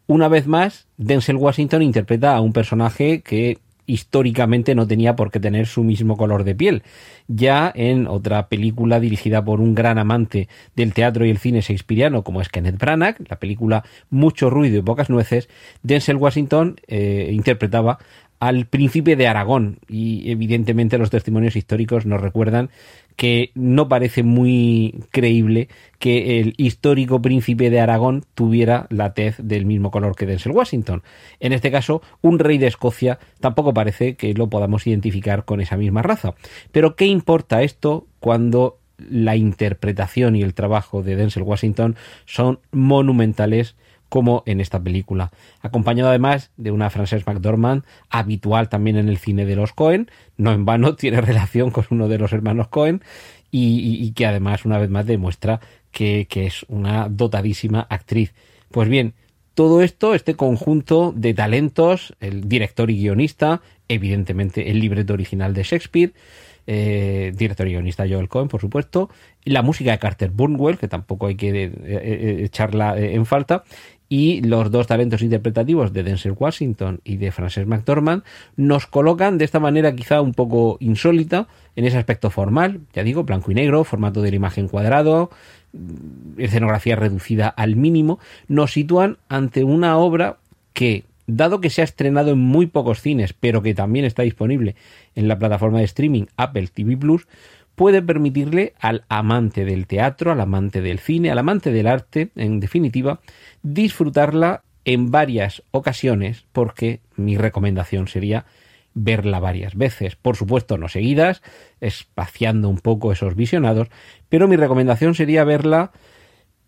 Una 0.07 0.29
vez 0.29 0.47
más, 0.47 0.87
Denzel 0.97 1.37
Washington 1.37 1.83
interpreta 1.83 2.37
a 2.37 2.41
un 2.41 2.53
personaje 2.53 3.23
que 3.23 3.59
históricamente 3.87 4.75
no 4.75 4.87
tenía 4.87 5.17
por 5.17 5.31
qué 5.31 5.41
tener 5.41 5.67
su 5.67 5.85
mismo 5.85 6.17
color 6.17 6.45
de 6.45 6.55
piel. 6.55 6.83
Ya 7.29 7.73
en 7.75 8.07
otra 8.07 8.49
película 8.49 9.01
dirigida 9.01 9.45
por 9.45 9.61
un 9.61 9.75
gran 9.75 9.99
amante 9.99 10.49
del 10.75 10.93
teatro 10.93 11.25
y 11.25 11.31
el 11.31 11.39
cine 11.39 11.61
shakespeariano 11.61 12.23
como 12.23 12.41
es 12.41 12.49
Kenneth 12.49 12.79
Branagh, 12.79 13.17
la 13.29 13.39
película 13.39 13.85
Mucho 14.11 14.51
ruido 14.51 14.79
y 14.79 14.83
pocas 14.83 15.11
nueces, 15.11 15.49
Denzel 15.83 16.17
Washington 16.17 16.81
eh, 16.87 17.31
interpretaba 17.33 17.99
al 18.39 18.67
príncipe 18.67 19.17
de 19.17 19.29
Aragón 19.29 19.79
y 19.89 20.31
evidentemente 20.31 20.99
los 20.99 21.11
testimonios 21.11 21.57
históricos 21.57 22.07
nos 22.07 22.21
recuerdan 22.21 22.71
que 23.17 23.51
no 23.55 23.89
parece 23.89 24.23
muy 24.23 25.01
creíble 25.11 25.69
que 25.99 26.41
el 26.41 26.55
histórico 26.59 27.23
príncipe 27.23 27.71
de 27.71 27.81
Aragón 27.81 28.25
tuviera 28.35 28.87
la 28.91 29.15
tez 29.15 29.37
del 29.39 29.65
mismo 29.65 29.91
color 29.91 30.15
que 30.15 30.27
Denzel 30.27 30.53
Washington. 30.53 31.03
En 31.41 31.53
este 31.53 31.71
caso, 31.71 32.03
un 32.21 32.39
rey 32.39 32.59
de 32.59 32.67
Escocia 32.67 33.19
tampoco 33.41 33.73
parece 33.73 34.17
que 34.17 34.35
lo 34.35 34.51
podamos 34.51 34.87
identificar 34.87 35.47
con 35.47 35.61
esa 35.61 35.79
misma 35.79 36.03
raza. 36.03 36.35
Pero 36.73 36.95
¿qué 36.95 37.07
importa 37.07 37.63
esto 37.63 38.07
cuando 38.21 38.79
la 38.99 39.37
interpretación 39.37 40.37
y 40.37 40.43
el 40.43 40.55
trabajo 40.55 41.03
de 41.03 41.17
Denzel 41.17 41.43
Washington 41.43 41.97
son 42.25 42.61
monumentales 42.71 43.77
como 44.09 44.43
en 44.47 44.61
esta 44.61 44.83
película, 44.83 45.31
acompañado 45.61 46.11
además 46.11 46.51
de 46.57 46.71
una 46.71 46.91
Frances 46.91 47.27
McDormand 47.27 47.85
habitual 48.11 48.69
también 48.69 48.97
en 48.97 49.09
el 49.09 49.19
cine 49.19 49.45
de 49.45 49.57
los 49.57 49.73
Cohen, 49.73 50.11
no 50.37 50.53
en 50.53 50.65
vano 50.65 50.95
tiene 50.97 51.21
relación 51.21 51.71
con 51.71 51.85
uno 51.91 52.09
de 52.09 52.19
los 52.19 52.33
hermanos 52.33 52.69
Cohen 52.69 53.03
y, 53.51 54.13
que 54.13 54.27
además 54.27 54.65
una 54.65 54.79
vez 54.79 54.91
más 54.91 55.07
demuestra 55.07 55.61
que, 55.91 56.27
que 56.29 56.47
es 56.47 56.67
una 56.69 57.09
dotadísima 57.09 57.87
actriz. 57.89 58.35
Pues 58.71 58.89
bien, 58.89 59.15
todo 59.55 59.81
esto, 59.81 60.15
este 60.15 60.35
conjunto 60.35 61.15
de 61.17 61.33
talentos, 61.33 62.15
el 62.21 62.47
director 62.47 62.91
y 62.91 62.99
guionista, 62.99 63.63
evidentemente 63.89 64.71
el 64.71 64.81
libreto 64.81 65.15
original 65.15 65.55
de 65.55 65.63
Shakespeare, 65.63 66.13
eh, 66.67 67.33
director 67.35 67.67
y 67.67 67.71
guionista 67.71 68.07
Joel 68.09 68.29
Cohen, 68.29 68.49
por 68.49 68.61
supuesto, 68.61 69.09
la 69.45 69.63
música 69.63 69.93
de 69.93 69.99
Carter 69.99 70.31
Burnwell, 70.31 70.79
que 70.79 70.89
tampoco 70.89 71.29
hay 71.29 71.37
que 71.37 71.65
eh, 71.65 71.73
eh, 71.85 72.43
echarla 72.45 72.99
en 72.99 73.25
falta, 73.25 73.65
y 74.09 74.41
los 74.43 74.71
dos 74.71 74.87
talentos 74.87 75.23
interpretativos 75.23 75.93
de 75.93 76.03
Denzel 76.03 76.35
Washington 76.39 77.01
y 77.05 77.17
de 77.17 77.33
Frances 77.33 77.67
McDormand 77.67 78.23
nos 78.57 78.87
colocan 78.87 79.39
de 79.39 79.45
esta 79.45 79.61
manera 79.61 79.95
quizá 79.95 80.21
un 80.21 80.33
poco 80.33 80.77
insólita 80.81 81.49
en 81.75 81.85
ese 81.85 81.99
aspecto 81.99 82.31
formal, 82.31 82.81
ya 82.95 83.03
digo, 83.03 83.25
blanco 83.25 83.51
y 83.51 83.55
negro, 83.55 83.85
formato 83.85 84.23
de 84.23 84.31
la 84.31 84.37
imagen 84.37 84.69
cuadrado, 84.69 85.31
mm, 85.73 86.41
escenografía 86.41 86.97
reducida 86.97 87.49
al 87.49 87.77
mínimo, 87.77 88.19
nos 88.49 88.73
sitúan 88.73 89.19
ante 89.29 89.65
una 89.65 89.99
obra 89.99 90.39
que, 90.73 91.05
dado 91.27 91.61
que 91.61 91.71
se 91.71 91.81
ha 91.81 91.85
estrenado 91.85 92.31
en 92.31 92.39
muy 92.39 92.67
pocos 92.67 93.01
cines, 93.01 93.33
pero 93.33 93.63
que 93.63 93.75
también 93.75 94.05
está 94.05 94.23
disponible 94.23 94.77
en 95.17 95.27
la 95.27 95.39
plataforma 95.39 95.79
de 95.79 95.85
streaming 95.85 96.27
Apple 96.37 96.69
TV 96.73 96.97
Plus, 96.97 97.27
puede 97.77 98.03
permitirle 98.03 98.75
al 98.81 99.05
amante 99.09 99.65
del 99.65 99.87
teatro, 99.87 100.33
al 100.33 100.41
amante 100.41 100.81
del 100.81 100.99
cine, 100.99 101.31
al 101.31 101.39
amante 101.39 101.71
del 101.71 101.87
arte, 101.87 102.31
en 102.35 102.59
definitiva, 102.59 103.21
disfrutarla 103.63 104.65
en 104.85 105.11
varias 105.11 105.63
ocasiones, 105.71 106.47
porque 106.53 107.01
mi 107.17 107.37
recomendación 107.37 108.09
sería 108.09 108.47
verla 108.95 109.41
varias 109.41 109.77
veces. 109.77 110.17
Por 110.17 110.37
supuesto, 110.37 110.79
no 110.79 110.89
seguidas, 110.89 111.43
espaciando 111.81 112.69
un 112.69 112.79
poco 112.79 113.13
esos 113.13 113.37
visionados, 113.37 113.89
pero 114.29 114.49
mi 114.49 114.57
recomendación 114.57 115.15
sería 115.15 115.45
verla 115.45 115.93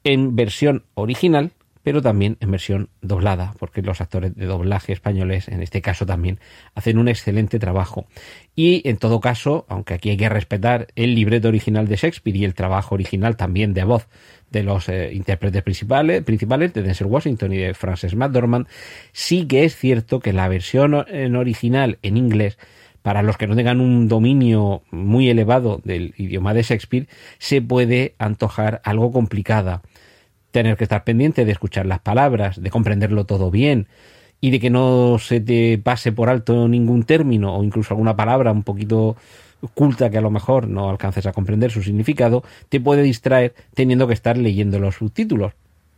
en 0.04 0.36
versión 0.36 0.84
original 0.94 1.52
pero 1.82 2.02
también 2.02 2.36
en 2.40 2.50
versión 2.50 2.88
doblada, 3.00 3.54
porque 3.58 3.82
los 3.82 4.00
actores 4.00 4.34
de 4.34 4.46
doblaje 4.46 4.92
españoles, 4.92 5.48
en 5.48 5.62
este 5.62 5.80
caso 5.82 6.06
también, 6.06 6.40
hacen 6.74 6.98
un 6.98 7.08
excelente 7.08 7.58
trabajo. 7.58 8.06
Y 8.54 8.86
en 8.88 8.96
todo 8.96 9.20
caso, 9.20 9.66
aunque 9.68 9.94
aquí 9.94 10.10
hay 10.10 10.16
que 10.16 10.28
respetar 10.28 10.88
el 10.96 11.14
libreto 11.14 11.48
original 11.48 11.88
de 11.88 11.96
Shakespeare 11.96 12.36
y 12.36 12.44
el 12.44 12.54
trabajo 12.54 12.94
original 12.94 13.36
también 13.36 13.74
de 13.74 13.84
voz 13.84 14.08
de 14.50 14.62
los 14.62 14.88
eh, 14.88 15.12
intérpretes 15.12 15.62
principales, 15.62 16.22
principales, 16.22 16.72
de 16.72 16.82
Denzel 16.82 17.06
Washington 17.06 17.52
y 17.52 17.58
de 17.58 17.74
Frances 17.74 18.14
McDormand, 18.14 18.66
sí 19.12 19.46
que 19.46 19.64
es 19.64 19.76
cierto 19.76 20.20
que 20.20 20.32
la 20.32 20.48
versión 20.48 21.04
en 21.08 21.36
original 21.36 21.98
en 22.02 22.16
inglés 22.16 22.58
para 23.02 23.22
los 23.22 23.36
que 23.36 23.46
no 23.46 23.56
tengan 23.56 23.80
un 23.80 24.08
dominio 24.08 24.82
muy 24.90 25.30
elevado 25.30 25.80
del 25.84 26.14
idioma 26.16 26.52
de 26.52 26.62
Shakespeare, 26.62 27.08
se 27.38 27.62
puede 27.62 28.14
antojar 28.18 28.80
algo 28.84 29.12
complicada 29.12 29.82
tener 30.50 30.76
que 30.76 30.84
estar 30.84 31.04
pendiente 31.04 31.44
de 31.44 31.52
escuchar 31.52 31.86
las 31.86 32.00
palabras, 32.00 32.60
de 32.62 32.70
comprenderlo 32.70 33.24
todo 33.24 33.50
bien 33.50 33.86
y 34.40 34.50
de 34.50 34.60
que 34.60 34.70
no 34.70 35.18
se 35.18 35.40
te 35.40 35.78
pase 35.78 36.12
por 36.12 36.28
alto 36.28 36.68
ningún 36.68 37.02
término 37.02 37.56
o 37.56 37.64
incluso 37.64 37.94
alguna 37.94 38.16
palabra 38.16 38.52
un 38.52 38.62
poquito 38.62 39.16
oculta 39.60 40.10
que 40.10 40.18
a 40.18 40.20
lo 40.20 40.30
mejor 40.30 40.68
no 40.68 40.88
alcances 40.88 41.26
a 41.26 41.32
comprender 41.32 41.70
su 41.70 41.82
significado, 41.82 42.44
te 42.68 42.80
puede 42.80 43.02
distraer 43.02 43.54
teniendo 43.74 44.06
que 44.06 44.14
estar 44.14 44.36
leyendo 44.36 44.78
los 44.78 44.96
subtítulos. 44.96 45.52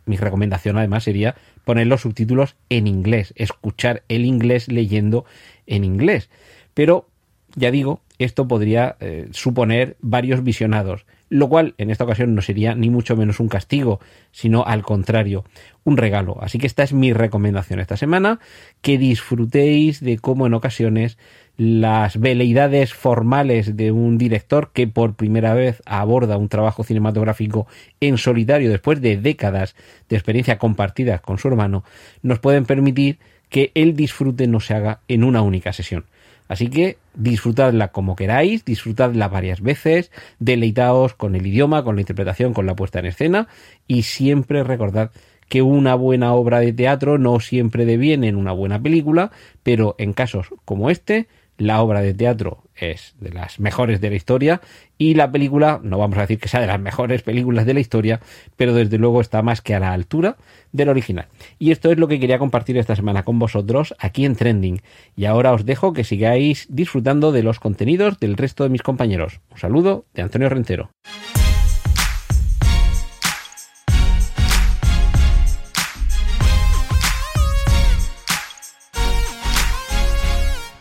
mi 0.05 0.17
recomendación 0.17 0.77
además 0.77 1.03
sería 1.03 1.35
poner 1.63 1.85
los 1.85 2.01
subtítulos 2.01 2.55
en 2.69 2.87
inglés, 2.87 3.33
escuchar 3.37 4.01
el 4.07 4.25
inglés 4.25 4.67
leyendo 4.67 5.25
en 5.67 5.83
inglés. 5.83 6.29
Pero, 6.73 7.07
ya 7.55 7.71
digo, 7.71 8.01
esto 8.19 8.47
podría 8.47 8.95
eh, 8.99 9.27
suponer 9.31 9.97
varios 10.01 10.43
visionados, 10.43 11.05
lo 11.29 11.49
cual 11.49 11.75
en 11.77 11.89
esta 11.89 12.03
ocasión 12.03 12.35
no 12.35 12.41
sería 12.41 12.75
ni 12.75 12.89
mucho 12.89 13.15
menos 13.15 13.39
un 13.39 13.47
castigo, 13.47 13.99
sino 14.31 14.63
al 14.65 14.83
contrario, 14.83 15.45
un 15.83 15.97
regalo. 15.97 16.37
Así 16.41 16.57
que 16.57 16.67
esta 16.67 16.83
es 16.83 16.93
mi 16.93 17.13
recomendación 17.13 17.79
esta 17.79 17.97
semana, 17.97 18.39
que 18.81 18.97
disfrutéis 18.97 20.01
de 20.01 20.19
cómo 20.19 20.45
en 20.45 20.53
ocasiones 20.53 21.17
las 21.57 22.19
veleidades 22.19 22.93
formales 22.93 23.75
de 23.77 23.91
un 23.91 24.17
director 24.17 24.71
que 24.73 24.87
por 24.87 25.15
primera 25.15 25.53
vez 25.53 25.81
aborda 25.85 26.37
un 26.37 26.49
trabajo 26.49 26.83
cinematográfico 26.83 27.67
en 27.99 28.17
solitario 28.17 28.69
después 28.69 29.01
de 29.01 29.17
décadas 29.17 29.75
de 30.09 30.15
experiencia 30.15 30.57
compartida 30.57 31.19
con 31.19 31.37
su 31.37 31.47
hermano, 31.47 31.83
nos 32.23 32.39
pueden 32.39 32.65
permitir 32.65 33.19
que 33.49 33.71
el 33.75 33.95
disfrute 33.95 34.47
no 34.47 34.59
se 34.59 34.73
haga 34.73 35.01
en 35.07 35.23
una 35.23 35.41
única 35.41 35.73
sesión. 35.73 36.05
Así 36.51 36.69
que 36.69 36.97
disfrutadla 37.13 37.93
como 37.93 38.17
queráis, 38.17 38.65
disfrutadla 38.65 39.29
varias 39.29 39.61
veces, 39.61 40.11
deleitaos 40.39 41.13
con 41.13 41.37
el 41.37 41.47
idioma, 41.47 41.85
con 41.85 41.95
la 41.95 42.01
interpretación, 42.01 42.53
con 42.53 42.65
la 42.65 42.75
puesta 42.75 42.99
en 42.99 43.05
escena 43.05 43.47
y 43.87 44.01
siempre 44.01 44.65
recordad 44.65 45.11
que 45.47 45.61
una 45.61 45.95
buena 45.95 46.33
obra 46.33 46.59
de 46.59 46.73
teatro 46.73 47.17
no 47.17 47.39
siempre 47.39 47.85
deviene 47.85 48.27
en 48.27 48.35
una 48.35 48.51
buena 48.51 48.81
película, 48.81 49.31
pero 49.63 49.95
en 49.97 50.11
casos 50.11 50.47
como 50.65 50.89
este, 50.89 51.29
la 51.61 51.81
obra 51.81 52.01
de 52.01 52.15
teatro 52.15 52.63
es 52.75 53.13
de 53.19 53.29
las 53.29 53.59
mejores 53.59 54.01
de 54.01 54.09
la 54.09 54.15
historia 54.15 54.61
y 54.97 55.13
la 55.13 55.31
película, 55.31 55.79
no 55.83 55.99
vamos 55.99 56.17
a 56.17 56.21
decir 56.21 56.39
que 56.39 56.47
sea 56.47 56.59
de 56.59 56.65
las 56.65 56.79
mejores 56.79 57.21
películas 57.21 57.67
de 57.67 57.75
la 57.75 57.79
historia, 57.79 58.19
pero 58.57 58.73
desde 58.73 58.97
luego 58.97 59.21
está 59.21 59.43
más 59.43 59.61
que 59.61 59.75
a 59.75 59.79
la 59.79 59.93
altura 59.93 60.37
del 60.71 60.89
original. 60.89 61.27
Y 61.59 61.71
esto 61.71 61.91
es 61.91 61.99
lo 61.99 62.07
que 62.07 62.19
quería 62.19 62.39
compartir 62.39 62.77
esta 62.77 62.95
semana 62.95 63.23
con 63.23 63.37
vosotros 63.37 63.93
aquí 63.99 64.25
en 64.25 64.35
Trending. 64.35 64.81
Y 65.15 65.25
ahora 65.25 65.53
os 65.53 65.65
dejo 65.65 65.93
que 65.93 66.03
sigáis 66.03 66.65
disfrutando 66.69 67.31
de 67.31 67.43
los 67.43 67.59
contenidos 67.59 68.19
del 68.19 68.37
resto 68.37 68.63
de 68.63 68.69
mis 68.69 68.81
compañeros. 68.81 69.39
Un 69.51 69.57
saludo 69.59 70.05
de 70.15 70.23
Antonio 70.23 70.49
Rentero. 70.49 70.89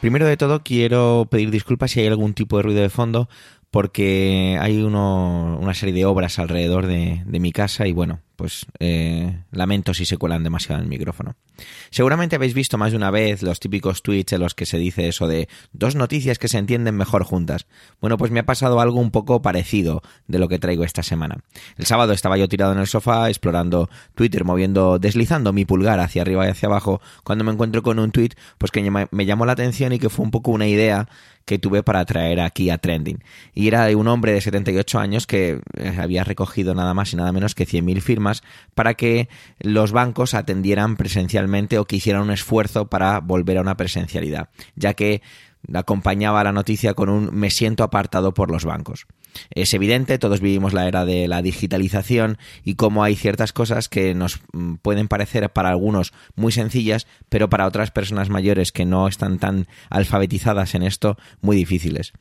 Primero 0.01 0.27
de 0.27 0.39
todo, 0.39 0.63
quiero 0.63 1.29
pedir 1.31 1.51
disculpas 1.51 1.91
si 1.91 2.01
hay 2.01 2.07
algún 2.07 2.33
tipo 2.33 2.57
de 2.57 2.63
ruido 2.63 2.81
de 2.81 2.89
fondo, 2.89 3.29
porque 3.71 4.57
hay 4.59 4.83
uno, 4.83 5.59
una 5.61 5.75
serie 5.75 5.95
de 5.95 6.07
obras 6.07 6.39
alrededor 6.39 6.87
de, 6.87 7.23
de 7.27 7.41
mi 7.41 7.53
casa 7.53 7.87
y 7.87 7.93
bueno, 7.93 8.21
pues 8.41 8.65
eh, 8.79 9.43
lamento 9.53 9.93
si 9.93 10.07
se 10.07 10.17
cuelan 10.17 10.43
demasiado 10.43 10.79
en 10.79 10.85
el 10.85 10.89
micrófono. 10.89 11.37
Seguramente 11.91 12.37
habéis 12.37 12.55
visto 12.55 12.79
más 12.79 12.91
de 12.91 12.97
una 12.97 13.11
vez 13.11 13.43
los 13.43 13.61
típicos 13.61 14.03
tweets 14.03 14.33
en 14.33 14.41
los 14.41 14.55
que 14.55 14.65
se 14.65 14.79
dice 14.79 15.09
eso 15.09 15.29
de 15.29 15.47
dos 15.75 15.95
noticias 15.95 16.39
que 16.39 16.49
se 16.49 16.57
entienden 16.57 16.97
mejor 16.97 17.23
juntas. 17.23 17.67
Bueno, 18.01 18.17
pues 18.17 18.31
me 18.31 18.41
ha 18.41 18.47
pasado 18.47 18.81
algo 18.81 18.99
un 18.99 19.11
poco 19.11 19.43
parecido 19.43 20.01
de 20.27 20.39
lo 20.39 20.49
que 20.49 20.59
traigo 20.59 20.85
esta 20.85 21.03
semana. 21.03 21.41
El 21.77 21.85
sábado 21.85 22.15
estaba 22.15 22.39
yo 22.39 22.49
tirado 22.49 22.73
en 22.73 22.79
el 22.79 22.87
sofá 22.87 23.29
explorando 23.29 23.91
Twitter, 24.15 24.47
moviendo, 24.47 24.99
deslizando 24.99 25.53
mi 25.53 25.67
pulgar 25.67 26.01
hacia 26.01 26.23
arriba 26.23 26.47
y 26.47 26.49
hacia 26.49 26.69
abajo, 26.69 27.03
cuando 27.25 27.45
me 27.45 27.53
encuentro 27.53 27.83
con 27.83 27.99
un 27.99 28.11
tweet 28.11 28.31
pues 28.57 28.71
que 28.71 28.91
me 28.91 29.27
llamó 29.27 29.45
la 29.45 29.53
atención 29.53 29.93
y 29.93 29.99
que 29.99 30.09
fue 30.09 30.25
un 30.25 30.31
poco 30.31 30.51
una 30.51 30.67
idea 30.67 31.09
que 31.51 31.59
tuve 31.59 31.83
para 31.83 32.05
traer 32.05 32.39
aquí 32.39 32.71
a 32.71 32.79
Trending. 32.79 33.25
Y 33.55 33.67
era 33.67 33.85
de 33.87 33.97
un 33.97 34.07
hombre 34.07 34.33
de 34.33 34.41
78 34.41 35.01
años 35.01 35.27
que 35.27 35.61
eh, 35.77 35.97
había 35.99 36.23
recogido 36.23 36.77
nada 36.77 36.95
más 36.95 37.13
y 37.13 37.17
nada 37.17 37.33
menos 37.33 37.57
que 37.57 37.67
100.000 37.67 38.01
firmas 38.01 38.30
para 38.75 38.95
que 38.95 39.29
los 39.59 39.93
bancos 39.93 40.35
atendieran 40.35 40.97
presencialmente 40.97 41.79
o 41.79 41.87
que 41.87 41.97
hicieran 41.97 42.23
un 42.23 42.31
esfuerzo 42.31 42.89
para 42.89 43.21
volver 43.21 43.59
a 43.59 43.63
una 43.63 43.77
presencialidad, 43.77 44.49
ya 44.75 44.95
que 44.95 45.23
acompañaba 45.73 46.45
la 46.45 46.53
noticia 46.53 46.95
con 46.95 47.09
un 47.09 47.31
me 47.33 47.51
siento 47.51 47.85
apartado 47.85 48.35
por 48.35 48.51
los 48.51 48.65
bancos. 48.65 49.07
Es 49.51 49.75
evidente, 49.75 50.19
todos 50.19 50.41
vivimos 50.41 50.73
la 50.73 50.87
era 50.89 51.05
de 51.05 51.29
la 51.29 51.43
digitalización 51.43 52.39
y 52.65 52.75
cómo 52.75 53.05
hay 53.05 53.17
ciertas 53.17 53.53
cosas 53.53 53.89
que 53.89 54.15
nos 54.15 54.41
mm, 54.53 54.75
pueden 54.77 55.09
parecer 55.09 55.51
para 55.51 55.71
algunos 55.71 56.13
muy 56.37 56.53
sencillas, 56.53 57.07
pero 57.29 57.49
para 57.49 57.67
otras 57.67 57.91
personas 57.91 58.29
mayores 58.29 58.73
que 58.73 58.85
no 58.85 59.09
están 59.09 59.39
tan 59.39 59.67
alfabetizadas 59.89 60.75
en 60.75 60.83
esto, 60.83 61.17
muy 61.41 61.57
difíciles. 61.57 62.13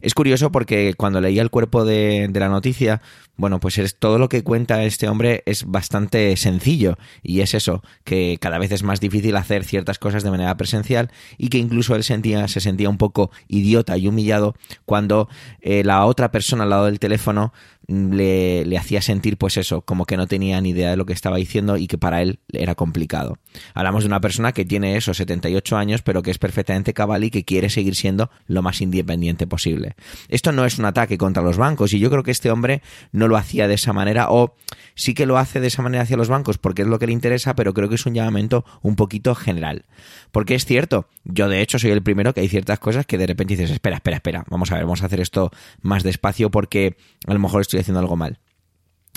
Es 0.00 0.14
curioso 0.14 0.50
porque 0.50 0.94
cuando 0.96 1.20
leía 1.20 1.42
el 1.42 1.50
cuerpo 1.50 1.84
de, 1.84 2.30
la 2.32 2.48
noticia, 2.48 3.02
bueno, 3.36 3.60
pues 3.60 3.78
es, 3.78 3.96
todo 3.98 4.18
lo 4.18 4.28
que 4.28 4.42
cuenta 4.42 4.84
este 4.84 5.08
hombre 5.08 5.42
es 5.46 5.64
bastante 5.64 6.36
sencillo 6.36 6.98
y 7.22 7.40
es 7.40 7.54
eso, 7.54 7.82
que 8.04 8.38
cada 8.40 8.58
vez 8.58 8.72
es 8.72 8.82
más 8.82 9.00
difícil 9.00 9.36
hacer 9.36 9.64
ciertas 9.64 9.98
cosas 9.98 10.22
de 10.22 10.30
manera 10.30 10.56
presencial 10.56 11.10
y 11.38 11.48
que 11.48 11.58
incluso 11.58 11.94
él 11.94 12.04
sentía, 12.04 12.46
se 12.48 12.60
sentía 12.60 12.88
un 12.88 12.98
poco 12.98 13.30
idiota 13.48 13.96
y 13.96 14.08
humillado 14.08 14.54
cuando 14.84 15.28
eh, 15.60 15.82
la 15.84 16.04
otra 16.04 16.30
persona 16.30 16.51
al 16.60 16.70
lado 16.70 16.86
del 16.86 16.98
teléfono 16.98 17.52
le, 17.88 18.76
hacía 18.76 19.02
sentir 19.02 19.36
pues 19.36 19.56
eso, 19.56 19.82
como 19.82 20.04
que 20.04 20.16
no 20.16 20.26
tenía 20.26 20.60
ni 20.60 20.70
idea 20.70 20.90
de 20.90 20.96
lo 20.96 21.06
que 21.06 21.12
estaba 21.12 21.36
diciendo 21.36 21.76
y 21.76 21.86
que 21.86 21.98
para 21.98 22.22
él 22.22 22.40
era 22.52 22.74
complicado. 22.74 23.38
Hablamos 23.74 24.04
de 24.04 24.08
una 24.08 24.20
persona 24.20 24.52
que 24.52 24.64
tiene 24.64 24.96
esos 24.96 25.16
78 25.16 25.76
años 25.76 26.02
pero 26.02 26.22
que 26.22 26.30
es 26.30 26.38
perfectamente 26.38 26.94
cabal 26.94 27.24
y 27.24 27.30
que 27.30 27.44
quiere 27.44 27.70
seguir 27.70 27.94
siendo 27.94 28.30
lo 28.46 28.62
más 28.62 28.80
independiente 28.80 29.46
posible. 29.46 29.94
Esto 30.28 30.52
no 30.52 30.64
es 30.64 30.78
un 30.78 30.84
ataque 30.84 31.18
contra 31.18 31.42
los 31.42 31.56
bancos 31.56 31.92
y 31.92 31.98
yo 31.98 32.10
creo 32.10 32.22
que 32.22 32.30
este 32.30 32.50
hombre 32.50 32.82
no 33.12 33.28
lo 33.28 33.36
hacía 33.36 33.68
de 33.68 33.74
esa 33.74 33.92
manera 33.92 34.30
o 34.30 34.54
sí 34.94 35.14
que 35.14 35.26
lo 35.26 35.38
hace 35.38 35.60
de 35.60 35.68
esa 35.68 35.82
manera 35.82 36.02
hacia 36.02 36.16
los 36.16 36.28
bancos 36.28 36.58
porque 36.58 36.82
es 36.82 36.88
lo 36.88 36.98
que 36.98 37.06
le 37.06 37.12
interesa 37.12 37.54
pero 37.54 37.74
creo 37.74 37.88
que 37.88 37.96
es 37.96 38.06
un 38.06 38.14
llamamiento 38.14 38.64
un 38.82 38.96
poquito 38.96 39.34
general. 39.34 39.84
Porque 40.30 40.54
es 40.54 40.64
cierto, 40.64 41.08
yo 41.24 41.48
de 41.48 41.60
hecho 41.60 41.78
soy 41.78 41.90
el 41.90 42.02
primero 42.02 42.32
que 42.32 42.40
hay 42.40 42.48
ciertas 42.48 42.78
cosas 42.78 43.06
que 43.06 43.18
de 43.18 43.26
repente 43.26 43.54
dices 43.54 43.70
espera, 43.70 43.96
espera, 43.96 44.16
espera, 44.16 44.44
vamos 44.48 44.70
a 44.72 44.76
ver, 44.76 44.84
vamos 44.84 45.02
a 45.02 45.06
hacer 45.06 45.20
esto 45.20 45.50
más 45.82 46.02
despacio 46.02 46.50
porque 46.50 46.96
a 47.26 47.32
lo 47.32 47.38
mejor 47.38 47.60
estoy 47.60 47.80
haciendo 47.82 48.00
algo 48.00 48.16
mal. 48.16 48.38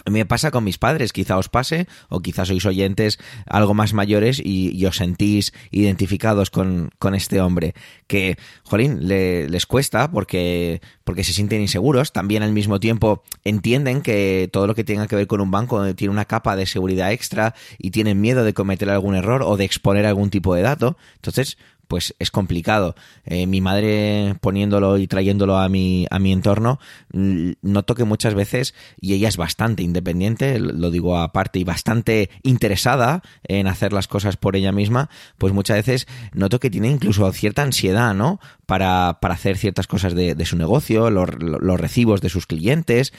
Me 0.08 0.24
pasa 0.24 0.52
con 0.52 0.64
mis 0.64 0.78
padres, 0.78 1.14
quizá 1.14 1.36
os 1.38 1.50
pase, 1.50 1.88
o 2.14 2.22
quizá 2.22 2.46
sois 2.46 2.62
oyentes 2.70 3.18
algo 3.50 3.74
más 3.74 3.98
mayores 3.98 4.38
y, 4.38 4.78
os 4.86 5.02
sentís 5.02 5.50
identificados 5.72 6.52
con, 6.52 6.92
este 7.16 7.42
hombre, 7.42 7.74
que, 8.06 8.38
jolín, 8.66 9.08
les 9.08 9.66
cuesta 9.66 10.12
porque, 10.12 10.80
porque 11.04 11.24
se 11.24 11.34
sienten 11.34 11.62
inseguros, 11.62 12.14
también 12.14 12.44
al 12.44 12.54
mismo 12.54 12.80
tiempo 12.80 13.24
entienden 13.44 14.02
que 14.04 14.48
todo 14.54 14.68
lo 14.68 14.76
que 14.76 14.84
tenga 14.84 15.08
que 15.08 15.16
ver 15.16 15.26
con 15.26 15.42
un 15.42 15.50
banco 15.50 15.96
tiene 15.96 16.12
una 16.12 16.26
capa 16.26 16.56
de 16.56 16.68
seguridad 16.68 17.12
extra 17.12 17.56
y 17.80 17.90
tienen 17.90 18.22
miedo 18.22 18.44
de 18.44 18.54
cometer 18.54 18.92
algún 18.92 19.16
error 19.16 19.42
o 19.42 19.58
de 19.58 19.66
exponer 19.66 20.06
algún 20.06 20.30
tipo 20.30 20.54
de 20.54 20.62
dato, 20.62 20.98
entonces 21.16 21.58
pues 21.88 22.16
es 22.20 22.32
complicado. 22.32 22.96
Eh, 23.26 23.48
mi 23.48 23.62
madre 23.62 24.36
poniéndolo 24.42 24.98
y 24.98 25.08
trayéndolo 25.08 25.58
a 25.58 25.70
mi, 25.70 26.06
a 26.10 26.20
mi 26.20 26.32
entorno, 26.32 26.80
noto 27.12 27.96
que 27.96 28.04
muchas 28.04 28.34
veces, 28.34 28.74
y 29.00 29.14
ella 29.14 29.28
es 29.28 29.38
bastante 29.38 29.84
independiente, 29.84 30.60
lo 30.60 30.92
digo 30.92 31.18
aparte, 31.18 31.60
y 31.60 31.64
bastante 31.64 32.30
interesada 32.44 33.22
en 33.44 33.68
hacer 33.68 33.94
las 33.94 34.08
cosas 34.08 34.38
por 34.38 34.56
ella 34.56 34.72
misma, 34.72 35.10
pues 35.38 35.54
muchas 35.54 35.78
veces 35.78 36.08
noto 36.34 36.60
que 36.60 36.70
tiene 36.70 36.90
incluso 36.90 37.32
cierta 37.32 37.64
ansiedad, 37.64 38.14
¿no? 38.14 38.40
Para, 38.66 39.20
para 39.22 39.36
hacer 39.36 39.58
ciertas 39.58 39.88
cosas 39.88 40.16
de, 40.16 40.36
de 40.36 40.46
su 40.46 40.58
negocio, 40.58 41.10
los, 41.10 41.30
los 41.40 41.80
recibos 41.80 42.22
de 42.22 42.30
sus 42.30 42.48
clientes, 42.48 43.14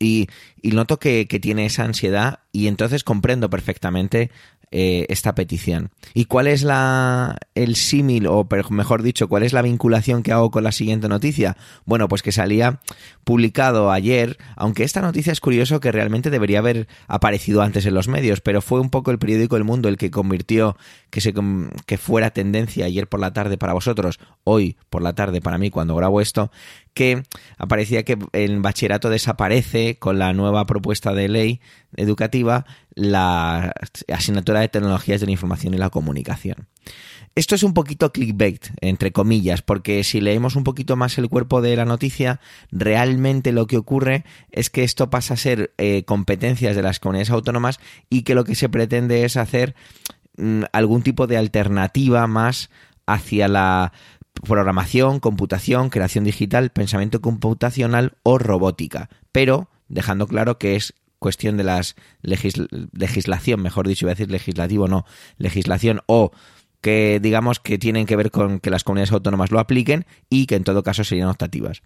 y, 0.00 0.28
y, 0.62 0.70
noto 0.70 1.00
que, 1.00 1.26
que, 1.26 1.40
tiene 1.40 1.66
esa 1.66 1.82
ansiedad 1.84 2.40
y 2.52 2.68
entonces 2.68 3.02
comprendo 3.02 3.50
perfectamente 3.50 4.30
eh, 4.70 5.06
esta 5.08 5.34
petición. 5.34 5.90
¿Y 6.14 6.26
cuál 6.26 6.46
es 6.46 6.62
la 6.62 7.36
el 7.54 7.76
símil, 7.76 8.26
o 8.26 8.46
mejor 8.70 9.02
dicho, 9.02 9.28
cuál 9.28 9.42
es 9.42 9.52
la 9.52 9.62
vinculación 9.62 10.22
que 10.22 10.32
hago 10.32 10.50
con 10.50 10.64
la 10.64 10.72
siguiente 10.72 11.08
noticia? 11.08 11.56
Bueno, 11.84 12.08
pues 12.08 12.22
que 12.22 12.32
salía 12.32 12.80
publicado 13.24 13.90
ayer, 13.90 14.38
aunque 14.56 14.84
esta 14.84 15.00
noticia 15.00 15.32
es 15.32 15.40
curioso 15.40 15.80
que 15.80 15.92
realmente 15.92 16.30
debería 16.30 16.58
haber 16.58 16.88
aparecido 17.06 17.62
antes 17.62 17.86
en 17.86 17.94
los 17.94 18.08
medios, 18.08 18.40
pero 18.40 18.60
fue 18.60 18.80
un 18.80 18.90
poco 18.90 19.10
el 19.10 19.18
periódico 19.18 19.56
El 19.56 19.64
Mundo 19.64 19.88
el 19.88 19.96
que 19.96 20.10
convirtió 20.10 20.76
que, 21.10 21.20
se, 21.20 21.34
que 21.86 21.98
fuera 21.98 22.30
tendencia 22.30 22.86
ayer 22.86 23.08
por 23.08 23.20
la 23.20 23.32
tarde 23.32 23.58
para 23.58 23.72
vosotros, 23.72 24.18
hoy 24.44 24.76
por 24.90 25.02
la 25.02 25.14
tarde 25.14 25.40
para 25.40 25.58
mí 25.58 25.70
cuando 25.70 25.94
grabo 25.94 26.20
esto, 26.20 26.50
que 26.98 27.22
aparecía 27.58 28.02
que 28.02 28.18
el 28.32 28.58
bachillerato 28.58 29.08
desaparece 29.08 30.00
con 30.00 30.18
la 30.18 30.32
nueva 30.32 30.66
propuesta 30.66 31.14
de 31.14 31.28
ley 31.28 31.60
educativa 31.94 32.66
la 32.96 33.72
asignatura 34.12 34.58
de 34.58 34.68
tecnologías 34.68 35.20
de 35.20 35.26
la 35.26 35.30
información 35.30 35.74
y 35.74 35.78
la 35.78 35.90
comunicación. 35.90 36.66
Esto 37.36 37.54
es 37.54 37.62
un 37.62 37.72
poquito 37.72 38.10
clickbait, 38.10 38.70
entre 38.80 39.12
comillas, 39.12 39.62
porque 39.62 40.02
si 40.02 40.20
leemos 40.20 40.56
un 40.56 40.64
poquito 40.64 40.96
más 40.96 41.16
el 41.18 41.28
cuerpo 41.28 41.62
de 41.62 41.76
la 41.76 41.84
noticia, 41.84 42.40
realmente 42.72 43.52
lo 43.52 43.68
que 43.68 43.76
ocurre 43.76 44.24
es 44.50 44.68
que 44.68 44.82
esto 44.82 45.08
pasa 45.08 45.34
a 45.34 45.36
ser 45.36 45.72
eh, 45.78 46.02
competencias 46.02 46.74
de 46.74 46.82
las 46.82 46.98
comunidades 46.98 47.30
autónomas 47.30 47.78
y 48.10 48.22
que 48.22 48.34
lo 48.34 48.42
que 48.42 48.56
se 48.56 48.68
pretende 48.68 49.24
es 49.24 49.36
hacer 49.36 49.76
mm, 50.36 50.62
algún 50.72 51.02
tipo 51.02 51.28
de 51.28 51.36
alternativa 51.36 52.26
más 52.26 52.70
hacia 53.06 53.46
la 53.46 53.92
programación, 54.44 55.20
computación, 55.20 55.90
creación 55.90 56.24
digital, 56.24 56.70
pensamiento 56.70 57.20
computacional 57.20 58.14
o 58.22 58.38
robótica, 58.38 59.08
pero 59.32 59.68
dejando 59.88 60.26
claro 60.26 60.58
que 60.58 60.76
es 60.76 60.94
cuestión 61.18 61.56
de 61.56 61.64
las 61.64 61.96
legislación, 62.22 63.60
mejor 63.60 63.88
dicho, 63.88 64.06
iba 64.06 64.12
a 64.12 64.14
decir 64.14 64.30
legislativo, 64.30 64.88
no, 64.88 65.04
legislación 65.36 66.00
o 66.06 66.30
que 66.80 67.18
digamos 67.20 67.58
que 67.58 67.78
tienen 67.78 68.06
que 68.06 68.16
ver 68.16 68.30
con 68.30 68.60
que 68.60 68.70
las 68.70 68.84
comunidades 68.84 69.12
autónomas 69.12 69.50
lo 69.50 69.58
apliquen 69.58 70.06
y 70.30 70.46
que 70.46 70.54
en 70.54 70.64
todo 70.64 70.82
caso 70.82 71.04
serían 71.04 71.28
optativas. 71.28 71.82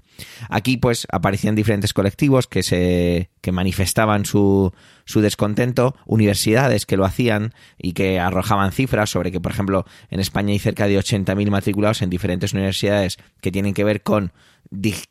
Aquí 0.48 0.76
pues 0.76 1.06
aparecían 1.10 1.54
diferentes 1.54 1.92
colectivos 1.92 2.46
que 2.46 2.62
se 2.62 3.30
que 3.40 3.52
manifestaban 3.52 4.24
su, 4.24 4.72
su 5.04 5.20
descontento, 5.20 5.96
universidades 6.06 6.86
que 6.86 6.96
lo 6.96 7.04
hacían 7.04 7.54
y 7.78 7.92
que 7.94 8.20
arrojaban 8.20 8.72
cifras 8.72 9.10
sobre 9.10 9.32
que 9.32 9.40
por 9.40 9.52
ejemplo 9.52 9.84
en 10.10 10.20
España 10.20 10.52
hay 10.52 10.58
cerca 10.58 10.86
de 10.86 10.98
80.000 10.98 11.50
matriculados 11.50 12.02
en 12.02 12.10
diferentes 12.10 12.52
universidades 12.52 13.18
que 13.40 13.52
tienen 13.52 13.74
que 13.74 13.84
ver 13.84 14.02
con 14.02 14.32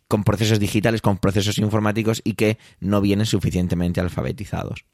con 0.08 0.24
procesos 0.24 0.60
digitales, 0.60 1.02
con 1.02 1.18
procesos 1.18 1.58
informáticos 1.58 2.22
y 2.24 2.34
que 2.34 2.58
no 2.80 3.02
vienen 3.02 3.26
suficientemente 3.26 4.00
alfabetizados. 4.00 4.86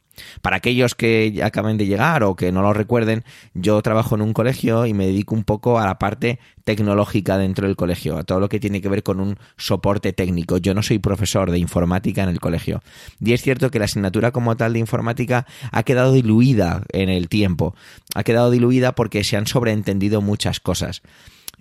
Para 0.42 0.58
aquellos 0.58 0.96
que 0.96 1.42
acaben 1.44 1.78
de 1.78 1.86
llegar 1.86 2.24
o 2.24 2.36
que 2.36 2.52
no 2.52 2.62
lo 2.62 2.74
recuerden, 2.74 3.24
yo 3.54 3.82
trabajo 3.82 4.16
en 4.16 4.22
un 4.22 4.34
colegio 4.34 4.86
y 4.86 4.94
me 4.94 5.08
dedico 5.08 5.36
un 5.36 5.44
poco 5.44 5.80
a 5.80 5.86
la 5.86 6.00
parte 6.00 6.40
tecnológica 6.64 7.38
dentro 7.38 7.68
del 7.68 7.76
colegio, 7.76 8.18
a 8.18 8.24
todo 8.24 8.40
lo 8.40 8.50
que 8.50 8.60
tiene 8.60 8.82
que 8.82 8.90
ver 8.90 9.04
con 9.04 9.20
un 9.20 9.38
soporte 9.58 10.14
técnico. 10.14 10.58
Yo 10.58 10.74
no 10.74 10.84
soy 10.84 11.00
profesor 11.00 11.52
de 11.52 11.60
informática 11.60 12.24
en 12.24 12.30
el 12.30 12.40
colegio. 12.40 12.82
Y 13.20 13.34
es 13.34 13.42
cierto 13.42 13.72
que 13.72 13.80
la 13.80 13.86
asignatura 13.86 14.32
como 14.32 14.58
tal 14.58 14.74
de 14.74 14.80
informática 14.80 15.46
ha 15.72 15.84
quedado 15.84 16.12
diluida 16.12 16.84
en 16.92 17.10
el 17.10 17.30
tiempo. 17.30 17.76
Ha 18.16 18.24
quedado 18.24 18.52
diluida 18.52 18.96
porque 18.96 19.24
se 19.24 19.38
han 19.38 19.48
sobreentendido 19.48 20.22
muchas 20.22 20.60
cosas. 20.60 21.02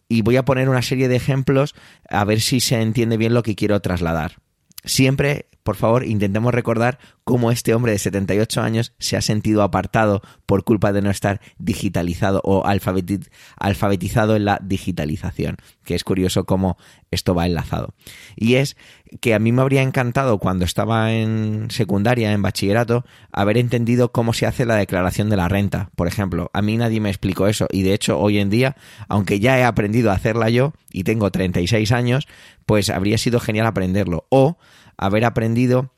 Y 0.08 0.22
voy 0.22 0.36
a 0.36 0.44
poner 0.44 0.68
una 0.68 0.82
serie 0.82 1.08
de 1.08 1.16
ejemplos 1.16 1.74
a 2.08 2.24
ver 2.24 2.40
si 2.40 2.60
se 2.60 2.80
entiende 2.80 3.16
bien 3.16 3.34
lo 3.34 3.42
que 3.42 3.56
quiero 3.56 3.80
trasladar. 3.80 4.36
Siempre 4.84 5.46
por 5.66 5.74
favor, 5.74 6.06
intentemos 6.06 6.54
recordar 6.54 7.00
cómo 7.24 7.50
este 7.50 7.74
hombre 7.74 7.90
de 7.90 7.98
78 7.98 8.62
años 8.62 8.94
se 9.00 9.16
ha 9.16 9.20
sentido 9.20 9.64
apartado 9.64 10.22
por 10.46 10.62
culpa 10.62 10.92
de 10.92 11.02
no 11.02 11.10
estar 11.10 11.40
digitalizado 11.58 12.40
o 12.44 12.64
alfabetizado 12.64 14.36
en 14.36 14.44
la 14.44 14.60
digitalización, 14.62 15.56
que 15.82 15.96
es 15.96 16.04
curioso 16.04 16.44
cómo 16.44 16.78
esto 17.10 17.34
va 17.34 17.46
enlazado. 17.46 17.94
Y 18.36 18.54
es 18.54 18.76
que 19.20 19.34
a 19.34 19.40
mí 19.40 19.50
me 19.50 19.62
habría 19.62 19.82
encantado 19.82 20.38
cuando 20.38 20.64
estaba 20.64 21.12
en 21.12 21.66
secundaria, 21.70 22.32
en 22.32 22.42
bachillerato, 22.42 23.04
haber 23.32 23.58
entendido 23.58 24.12
cómo 24.12 24.34
se 24.34 24.46
hace 24.46 24.66
la 24.66 24.76
declaración 24.76 25.30
de 25.30 25.36
la 25.36 25.48
renta, 25.48 25.90
por 25.96 26.06
ejemplo. 26.06 26.48
A 26.54 26.62
mí 26.62 26.76
nadie 26.76 27.00
me 27.00 27.08
explicó 27.08 27.48
eso 27.48 27.66
y 27.72 27.82
de 27.82 27.92
hecho 27.92 28.20
hoy 28.20 28.38
en 28.38 28.50
día, 28.50 28.76
aunque 29.08 29.40
ya 29.40 29.58
he 29.58 29.64
aprendido 29.64 30.12
a 30.12 30.14
hacerla 30.14 30.48
yo 30.48 30.74
y 30.92 31.02
tengo 31.02 31.32
36 31.32 31.90
años, 31.90 32.28
pues 32.66 32.88
habría 32.88 33.18
sido 33.18 33.40
genial 33.40 33.66
aprenderlo. 33.66 34.26
O 34.28 34.58
haber 34.98 35.24
aprendido 35.24 35.90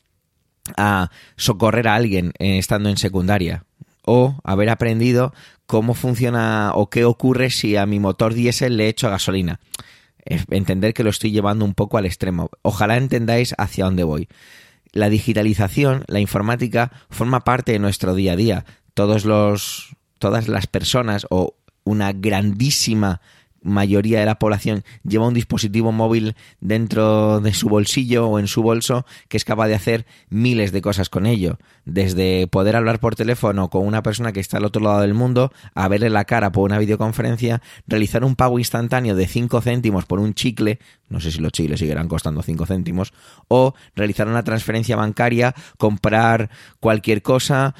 a 0.76 1.10
socorrer 1.36 1.88
a 1.88 1.94
alguien 1.94 2.32
eh, 2.38 2.58
estando 2.58 2.88
en 2.88 2.96
secundaria 2.96 3.64
o 4.04 4.38
haber 4.42 4.70
aprendido 4.70 5.34
cómo 5.66 5.94
funciona 5.94 6.72
o 6.74 6.88
qué 6.88 7.04
ocurre 7.04 7.50
si 7.50 7.76
a 7.76 7.86
mi 7.86 8.00
motor 8.00 8.32
diésel 8.32 8.76
le 8.76 8.88
echo 8.88 9.10
gasolina. 9.10 9.60
Entender 10.24 10.94
que 10.94 11.04
lo 11.04 11.10
estoy 11.10 11.30
llevando 11.30 11.64
un 11.64 11.74
poco 11.74 11.98
al 11.98 12.06
extremo. 12.06 12.50
Ojalá 12.62 12.96
entendáis 12.96 13.54
hacia 13.58 13.84
dónde 13.84 14.04
voy. 14.04 14.28
La 14.92 15.10
digitalización, 15.10 16.04
la 16.06 16.20
informática, 16.20 16.90
forma 17.10 17.40
parte 17.40 17.72
de 17.72 17.78
nuestro 17.78 18.14
día 18.14 18.32
a 18.32 18.36
día. 18.36 18.64
Todos 18.94 19.24
los, 19.24 19.94
todas 20.18 20.48
las 20.48 20.66
personas 20.66 21.26
o 21.30 21.54
una 21.84 22.12
grandísima 22.12 23.20
mayoría 23.62 24.20
de 24.20 24.26
la 24.26 24.38
población 24.38 24.84
lleva 25.02 25.28
un 25.28 25.34
dispositivo 25.34 25.92
móvil 25.92 26.36
dentro 26.60 27.40
de 27.40 27.52
su 27.54 27.68
bolsillo 27.68 28.28
o 28.28 28.38
en 28.38 28.46
su 28.46 28.62
bolso 28.62 29.06
que 29.28 29.36
es 29.36 29.44
capaz 29.44 29.68
de 29.68 29.74
hacer 29.74 30.06
miles 30.28 30.72
de 30.72 30.82
cosas 30.82 31.08
con 31.08 31.26
ello. 31.26 31.58
Desde 31.84 32.46
poder 32.46 32.76
hablar 32.76 33.00
por 33.00 33.16
teléfono 33.16 33.70
con 33.70 33.86
una 33.86 34.02
persona 34.02 34.32
que 34.32 34.40
está 34.40 34.58
al 34.58 34.64
otro 34.64 34.82
lado 34.82 35.00
del 35.00 35.14
mundo, 35.14 35.52
a 35.74 35.88
verle 35.88 36.10
la 36.10 36.24
cara 36.24 36.52
por 36.52 36.64
una 36.64 36.78
videoconferencia, 36.78 37.62
realizar 37.86 38.24
un 38.24 38.36
pago 38.36 38.58
instantáneo 38.58 39.14
de 39.14 39.26
5 39.26 39.60
céntimos 39.60 40.04
por 40.04 40.20
un 40.20 40.34
chicle, 40.34 40.78
no 41.08 41.20
sé 41.20 41.32
si 41.32 41.40
los 41.40 41.52
chicles 41.52 41.80
seguirán 41.80 42.08
costando 42.08 42.42
5 42.42 42.66
céntimos, 42.66 43.12
o 43.48 43.74
realizar 43.94 44.28
una 44.28 44.44
transferencia 44.44 44.96
bancaria, 44.96 45.54
comprar 45.78 46.50
cualquier 46.80 47.22
cosa, 47.22 47.74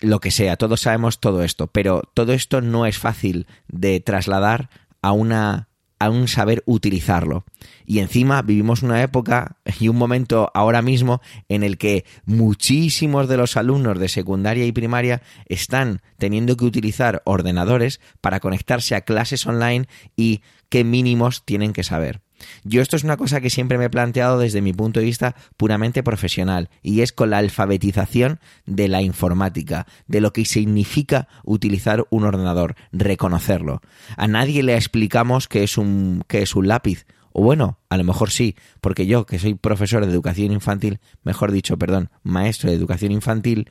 lo 0.00 0.20
que 0.20 0.30
sea, 0.30 0.56
todos 0.56 0.82
sabemos 0.82 1.18
todo 1.18 1.42
esto, 1.42 1.66
pero 1.66 2.02
todo 2.14 2.32
esto 2.32 2.60
no 2.60 2.86
es 2.86 2.98
fácil 2.98 3.46
de 3.66 4.00
trasladar 4.00 4.70
a 5.02 5.12
una 5.12 5.68
a 5.98 6.10
un 6.10 6.28
saber 6.28 6.62
utilizarlo. 6.66 7.44
Y 7.84 7.98
encima 7.98 8.42
vivimos 8.42 8.82
una 8.82 9.02
época 9.02 9.56
y 9.80 9.88
un 9.88 9.96
momento 9.96 10.50
ahora 10.54 10.82
mismo 10.82 11.20
en 11.48 11.62
el 11.62 11.76
que 11.78 12.04
muchísimos 12.24 13.28
de 13.28 13.36
los 13.36 13.56
alumnos 13.56 13.98
de 13.98 14.08
secundaria 14.08 14.64
y 14.64 14.72
primaria 14.72 15.22
están 15.46 16.00
teniendo 16.18 16.56
que 16.56 16.64
utilizar 16.64 17.22
ordenadores 17.24 18.00
para 18.20 18.40
conectarse 18.40 18.94
a 18.94 19.00
clases 19.00 19.46
online 19.46 19.88
y 20.16 20.42
qué 20.68 20.84
mínimos 20.84 21.44
tienen 21.44 21.72
que 21.72 21.82
saber. 21.82 22.20
Yo 22.64 22.82
esto 22.82 22.96
es 22.96 23.04
una 23.04 23.16
cosa 23.16 23.40
que 23.40 23.50
siempre 23.50 23.78
me 23.78 23.86
he 23.86 23.90
planteado 23.90 24.38
desde 24.38 24.60
mi 24.60 24.72
punto 24.72 25.00
de 25.00 25.06
vista 25.06 25.34
puramente 25.56 26.02
profesional 26.02 26.70
y 26.82 27.00
es 27.00 27.12
con 27.12 27.30
la 27.30 27.38
alfabetización 27.38 28.40
de 28.66 28.88
la 28.88 29.02
informática, 29.02 29.86
de 30.06 30.20
lo 30.20 30.32
que 30.32 30.44
significa 30.44 31.28
utilizar 31.44 32.06
un 32.10 32.24
ordenador, 32.24 32.74
reconocerlo. 32.92 33.80
A 34.16 34.28
nadie 34.28 34.62
le 34.62 34.74
explicamos 34.74 35.48
qué 35.48 35.62
es 35.62 35.78
un, 35.78 36.24
qué 36.26 36.42
es 36.42 36.54
un 36.54 36.68
lápiz. 36.68 37.06
O 37.32 37.42
bueno, 37.42 37.78
a 37.88 37.96
lo 37.96 38.04
mejor 38.04 38.30
sí, 38.30 38.56
porque 38.80 39.06
yo, 39.06 39.26
que 39.26 39.38
soy 39.38 39.54
profesor 39.54 40.04
de 40.04 40.10
educación 40.10 40.50
infantil, 40.50 40.98
mejor 41.22 41.52
dicho, 41.52 41.76
perdón, 41.78 42.10
maestro 42.22 42.70
de 42.70 42.76
educación 42.76 43.12
infantil, 43.12 43.70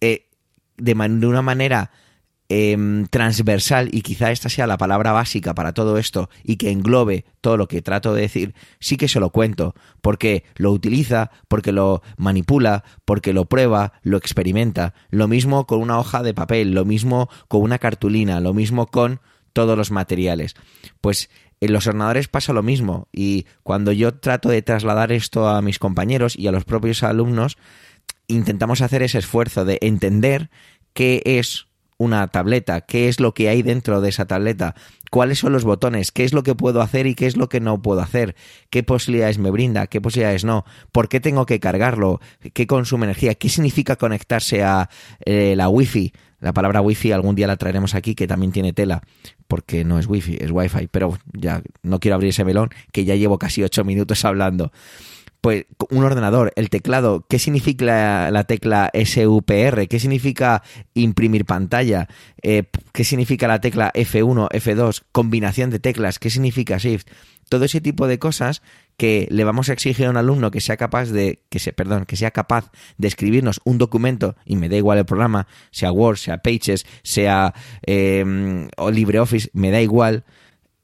eh, 0.00 0.26
de 0.76 0.92
una 0.92 1.42
manera 1.42 1.90
Em, 2.50 3.04
transversal 3.08 3.90
y 3.92 4.00
quizá 4.00 4.32
esta 4.32 4.48
sea 4.48 4.66
la 4.66 4.78
palabra 4.78 5.12
básica 5.12 5.54
para 5.54 5.74
todo 5.74 5.98
esto 5.98 6.30
y 6.42 6.56
que 6.56 6.70
englobe 6.70 7.26
todo 7.42 7.58
lo 7.58 7.68
que 7.68 7.82
trato 7.82 8.14
de 8.14 8.22
decir, 8.22 8.54
sí 8.80 8.96
que 8.96 9.06
se 9.06 9.20
lo 9.20 9.28
cuento, 9.28 9.74
porque 10.00 10.44
lo 10.56 10.72
utiliza, 10.72 11.30
porque 11.48 11.72
lo 11.72 12.00
manipula, 12.16 12.84
porque 13.04 13.34
lo 13.34 13.44
prueba, 13.44 13.92
lo 14.02 14.16
experimenta. 14.16 14.94
Lo 15.10 15.28
mismo 15.28 15.66
con 15.66 15.82
una 15.82 15.98
hoja 15.98 16.22
de 16.22 16.32
papel, 16.32 16.72
lo 16.72 16.86
mismo 16.86 17.28
con 17.48 17.60
una 17.60 17.78
cartulina, 17.78 18.40
lo 18.40 18.54
mismo 18.54 18.86
con 18.86 19.20
todos 19.52 19.76
los 19.76 19.90
materiales. 19.90 20.56
Pues 21.02 21.28
en 21.60 21.74
los 21.74 21.86
ordenadores 21.86 22.28
pasa 22.28 22.54
lo 22.54 22.62
mismo 22.62 23.08
y 23.12 23.44
cuando 23.62 23.92
yo 23.92 24.14
trato 24.14 24.48
de 24.48 24.62
trasladar 24.62 25.12
esto 25.12 25.50
a 25.50 25.60
mis 25.60 25.78
compañeros 25.78 26.34
y 26.34 26.46
a 26.46 26.52
los 26.52 26.64
propios 26.64 27.02
alumnos, 27.02 27.58
intentamos 28.26 28.80
hacer 28.80 29.02
ese 29.02 29.18
esfuerzo 29.18 29.66
de 29.66 29.76
entender 29.82 30.48
qué 30.94 31.20
es 31.26 31.67
una 31.98 32.28
tableta, 32.28 32.80
qué 32.80 33.08
es 33.08 33.20
lo 33.20 33.34
que 33.34 33.48
hay 33.48 33.62
dentro 33.62 34.00
de 34.00 34.08
esa 34.08 34.24
tableta, 34.24 34.74
cuáles 35.10 35.40
son 35.40 35.52
los 35.52 35.64
botones, 35.64 36.12
qué 36.12 36.24
es 36.24 36.32
lo 36.32 36.42
que 36.44 36.54
puedo 36.54 36.80
hacer 36.80 37.06
y 37.06 37.14
qué 37.14 37.26
es 37.26 37.36
lo 37.36 37.48
que 37.48 37.60
no 37.60 37.82
puedo 37.82 38.00
hacer, 38.00 38.36
qué 38.70 38.82
posibilidades 38.82 39.38
me 39.38 39.50
brinda, 39.50 39.88
qué 39.88 40.00
posibilidades 40.00 40.44
no, 40.44 40.64
por 40.92 41.08
qué 41.08 41.20
tengo 41.20 41.44
que 41.44 41.60
cargarlo, 41.60 42.20
qué 42.54 42.66
consume 42.66 43.06
energía, 43.06 43.34
qué 43.34 43.48
significa 43.48 43.96
conectarse 43.96 44.62
a 44.62 44.88
eh, 45.24 45.54
la 45.56 45.68
wifi. 45.68 46.12
La 46.40 46.52
palabra 46.52 46.80
wifi 46.80 47.10
algún 47.10 47.34
día 47.34 47.48
la 47.48 47.56
traeremos 47.56 47.96
aquí 47.96 48.14
que 48.14 48.28
también 48.28 48.52
tiene 48.52 48.72
tela, 48.72 49.02
porque 49.48 49.84
no 49.84 49.98
es 49.98 50.06
wifi, 50.06 50.38
es 50.40 50.52
wifi, 50.52 50.86
pero 50.86 51.18
ya 51.32 51.62
no 51.82 51.98
quiero 51.98 52.14
abrir 52.14 52.30
ese 52.30 52.44
melón 52.44 52.70
que 52.92 53.04
ya 53.04 53.16
llevo 53.16 53.38
casi 53.38 53.64
ocho 53.64 53.84
minutos 53.84 54.24
hablando 54.24 54.70
pues 55.40 55.66
un 55.90 56.04
ordenador, 56.04 56.52
el 56.56 56.68
teclado, 56.68 57.24
¿qué 57.28 57.38
significa 57.38 58.30
la, 58.30 58.44
tecla 58.44 58.90
SUPR? 58.92 59.86
¿Qué 59.88 60.00
significa 60.00 60.62
imprimir 60.94 61.44
pantalla? 61.44 62.08
Eh, 62.42 62.64
¿Qué 62.92 63.04
significa 63.04 63.46
la 63.46 63.60
tecla 63.60 63.92
F1, 63.94 64.48
F2? 64.50 65.02
Combinación 65.12 65.70
de 65.70 65.78
teclas, 65.78 66.18
¿qué 66.18 66.30
significa 66.30 66.78
Shift? 66.78 67.08
Todo 67.48 67.64
ese 67.64 67.80
tipo 67.80 68.06
de 68.08 68.18
cosas 68.18 68.62
que 68.96 69.28
le 69.30 69.44
vamos 69.44 69.68
a 69.68 69.72
exigir 69.72 70.06
a 70.06 70.10
un 70.10 70.16
alumno 70.16 70.50
que 70.50 70.60
sea 70.60 70.76
capaz 70.76 71.06
de, 71.10 71.40
que 71.48 71.60
se, 71.60 71.72
perdón, 71.72 72.04
que 72.04 72.16
sea 72.16 72.32
capaz 72.32 72.70
de 72.98 73.08
escribirnos 73.08 73.60
un 73.64 73.78
documento, 73.78 74.36
y 74.44 74.56
me 74.56 74.68
da 74.68 74.76
igual 74.76 74.98
el 74.98 75.06
programa, 75.06 75.46
sea 75.70 75.92
Word, 75.92 76.16
sea 76.16 76.38
Pages, 76.38 76.84
sea 77.04 77.54
eh, 77.86 78.68
LibreOffice, 78.92 79.50
me 79.52 79.70
da 79.70 79.80
igual, 79.80 80.24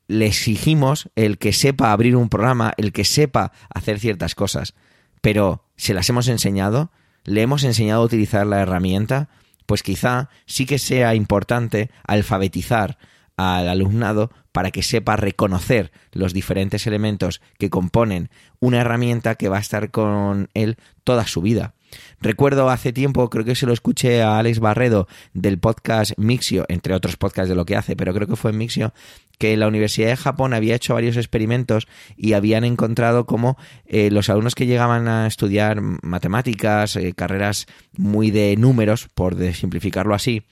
le 0.06 0.26
exigimos 0.26 1.10
el 1.14 1.38
que 1.38 1.52
sepa 1.52 1.92
abrir 1.92 2.16
un 2.16 2.28
programa, 2.28 2.72
el 2.76 2.92
que 2.92 3.04
sepa 3.04 3.52
hacer 3.74 4.00
ciertas 4.00 4.34
cosas, 4.34 4.74
pero 5.20 5.64
¿se 5.76 5.94
las 5.94 6.08
hemos 6.08 6.28
enseñado? 6.28 6.90
¿Le 7.24 7.42
hemos 7.42 7.64
enseñado 7.64 8.02
a 8.02 8.06
utilizar 8.06 8.46
la 8.46 8.60
herramienta? 8.60 9.28
Pues 9.66 9.82
quizá 9.82 10.28
sí 10.46 10.66
que 10.66 10.78
sea 10.78 11.14
importante 11.14 11.90
alfabetizar 12.06 12.98
al 13.36 13.68
alumnado 13.68 14.30
para 14.52 14.70
que 14.70 14.82
sepa 14.82 15.16
reconocer 15.16 15.90
los 16.12 16.32
diferentes 16.32 16.86
elementos 16.86 17.40
que 17.58 17.70
componen 17.70 18.30
una 18.60 18.82
herramienta 18.82 19.34
que 19.34 19.48
va 19.48 19.56
a 19.56 19.60
estar 19.60 19.90
con 19.90 20.48
él 20.54 20.76
toda 21.02 21.26
su 21.26 21.42
vida. 21.42 21.74
Recuerdo 22.20 22.70
hace 22.70 22.92
tiempo, 22.92 23.28
creo 23.30 23.44
que 23.44 23.54
se 23.54 23.66
lo 23.66 23.72
escuché 23.72 24.22
a 24.22 24.38
Alex 24.38 24.58
Barredo 24.60 25.08
del 25.32 25.58
podcast 25.58 26.12
Mixio, 26.16 26.64
entre 26.68 26.94
otros 26.94 27.16
podcasts 27.16 27.48
de 27.48 27.54
lo 27.54 27.66
que 27.66 27.76
hace, 27.76 27.96
pero 27.96 28.14
creo 28.14 28.28
que 28.28 28.36
fue 28.36 28.52
Mixio, 28.52 28.92
que 29.38 29.56
la 29.56 29.68
Universidad 29.68 30.08
de 30.08 30.16
Japón 30.16 30.54
había 30.54 30.76
hecho 30.76 30.94
varios 30.94 31.16
experimentos 31.16 31.86
y 32.16 32.32
habían 32.34 32.64
encontrado 32.64 33.26
cómo 33.26 33.56
eh, 33.86 34.10
los 34.10 34.28
alumnos 34.28 34.54
que 34.54 34.66
llegaban 34.66 35.08
a 35.08 35.26
estudiar 35.26 35.80
matemáticas, 35.80 36.96
eh, 36.96 37.12
carreras 37.14 37.66
muy 37.96 38.30
de 38.30 38.56
números, 38.56 39.08
por 39.14 39.36
simplificarlo 39.52 40.14
así, 40.14 40.44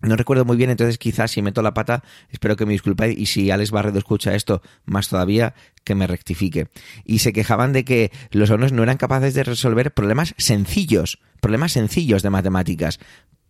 no 0.00 0.14
recuerdo 0.14 0.44
muy 0.44 0.56
bien, 0.56 0.70
entonces 0.70 0.96
quizás 0.96 1.32
si 1.32 1.42
meto 1.42 1.60
la 1.60 1.74
pata, 1.74 2.04
espero 2.30 2.54
que 2.54 2.64
me 2.64 2.72
disculpéis 2.72 3.18
y 3.18 3.26
si 3.26 3.50
Alex 3.50 3.72
Barredo 3.72 3.98
escucha 3.98 4.34
esto, 4.34 4.62
más 4.84 5.08
todavía, 5.08 5.54
que 5.82 5.96
me 5.96 6.06
rectifique. 6.06 6.68
Y 7.04 7.18
se 7.18 7.32
quejaban 7.32 7.72
de 7.72 7.84
que 7.84 8.12
los 8.30 8.50
alumnos 8.50 8.72
no 8.72 8.84
eran 8.84 8.96
capaces 8.96 9.34
de 9.34 9.42
resolver 9.42 9.92
problemas 9.92 10.34
sencillos, 10.38 11.18
problemas 11.40 11.72
sencillos 11.72 12.22
de 12.22 12.30
matemáticas, 12.30 13.00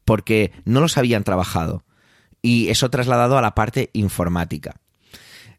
porque 0.06 0.52
no 0.64 0.80
los 0.80 0.96
habían 0.96 1.22
trabajado. 1.22 1.84
Y 2.48 2.70
eso 2.70 2.88
trasladado 2.88 3.36
a 3.36 3.42
la 3.42 3.54
parte 3.54 3.90
informática. 3.92 4.80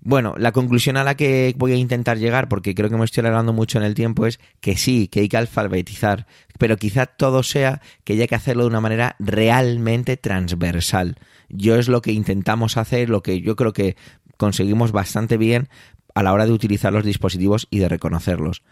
Bueno, 0.01 0.33
la 0.39 0.51
conclusión 0.51 0.97
a 0.97 1.03
la 1.03 1.13
que 1.13 1.53
voy 1.55 1.73
a 1.73 1.75
intentar 1.75 2.17
llegar, 2.17 2.49
porque 2.49 2.73
creo 2.73 2.89
que 2.89 2.97
me 2.97 3.05
estoy 3.05 3.21
alargando 3.21 3.53
mucho 3.53 3.77
en 3.77 3.83
el 3.83 3.93
tiempo, 3.93 4.25
es 4.25 4.39
que 4.59 4.75
sí, 4.75 5.07
que 5.07 5.19
hay 5.19 5.29
que 5.29 5.37
alfabetizar, 5.37 6.25
pero 6.57 6.77
quizá 6.77 7.05
todo 7.05 7.43
sea 7.43 7.79
que 8.03 8.13
haya 8.13 8.25
que 8.25 8.33
hacerlo 8.33 8.63
de 8.63 8.69
una 8.69 8.81
manera 8.81 9.15
realmente 9.19 10.17
transversal. 10.17 11.17
Yo 11.47 11.75
es 11.75 11.89
lo 11.89 12.01
que 12.01 12.11
intentamos 12.11 12.75
hacer, 12.75 13.07
lo 13.07 13.21
que 13.21 13.39
yo 13.39 13.55
creo 13.55 13.71
que 13.71 13.95
conseguimos 14.37 14.91
bastante 14.91 15.37
bien 15.37 15.69
a 16.15 16.23
la 16.23 16.33
hora 16.33 16.47
de 16.47 16.53
utilizar 16.53 16.91
los 16.91 17.05
dispositivos 17.05 17.67
y 17.69 17.77
de 17.77 17.89
reconocerlos. 17.89 18.63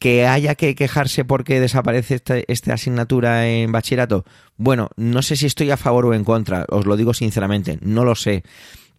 Que 0.00 0.26
haya 0.26 0.56
que 0.56 0.74
quejarse 0.74 1.24
porque 1.24 1.60
desaparece 1.60 2.16
esta, 2.16 2.38
esta, 2.48 2.74
asignatura 2.74 3.48
en 3.48 3.70
bachillerato. 3.70 4.24
Bueno, 4.56 4.90
no 4.96 5.22
sé 5.22 5.36
si 5.36 5.46
estoy 5.46 5.70
a 5.70 5.76
favor 5.76 6.06
o 6.06 6.14
en 6.14 6.24
contra, 6.24 6.66
os 6.70 6.86
lo 6.86 6.96
digo 6.96 7.14
sinceramente, 7.14 7.78
no 7.82 8.04
lo 8.04 8.16
sé 8.16 8.42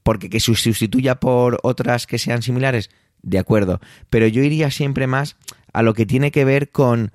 porque 0.04 0.30
que 0.30 0.40
se 0.40 0.56
sustituya 0.56 1.20
por 1.20 1.60
otras 1.64 2.08
que 2.08 2.18
sean 2.18 2.42
similares, 2.42 2.90
de 3.24 3.40
acuerdo, 3.40 3.80
pero 4.10 4.28
yo 4.28 4.44
iría 4.44 4.72
siempre 4.72 5.08
más 5.08 5.38
a 5.74 5.84
lo 5.84 5.94
que 5.94 6.06
tiene 6.06 6.32
que 6.32 6.44
ver 6.44 6.72
con, 6.72 7.12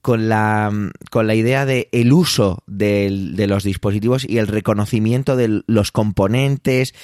con, 0.00 0.28
la, 0.28 0.72
con 1.10 1.26
la 1.26 1.34
idea 1.34 1.66
de 1.66 1.88
el 1.92 2.12
uso 2.12 2.62
de, 2.66 3.32
de 3.34 3.46
los 3.46 3.64
dispositivos 3.64 4.24
y 4.28 4.38
el 4.38 4.46
reconocimiento 4.46 5.36
de 5.36 5.62
los 5.66 5.90
componentes, 5.90 6.94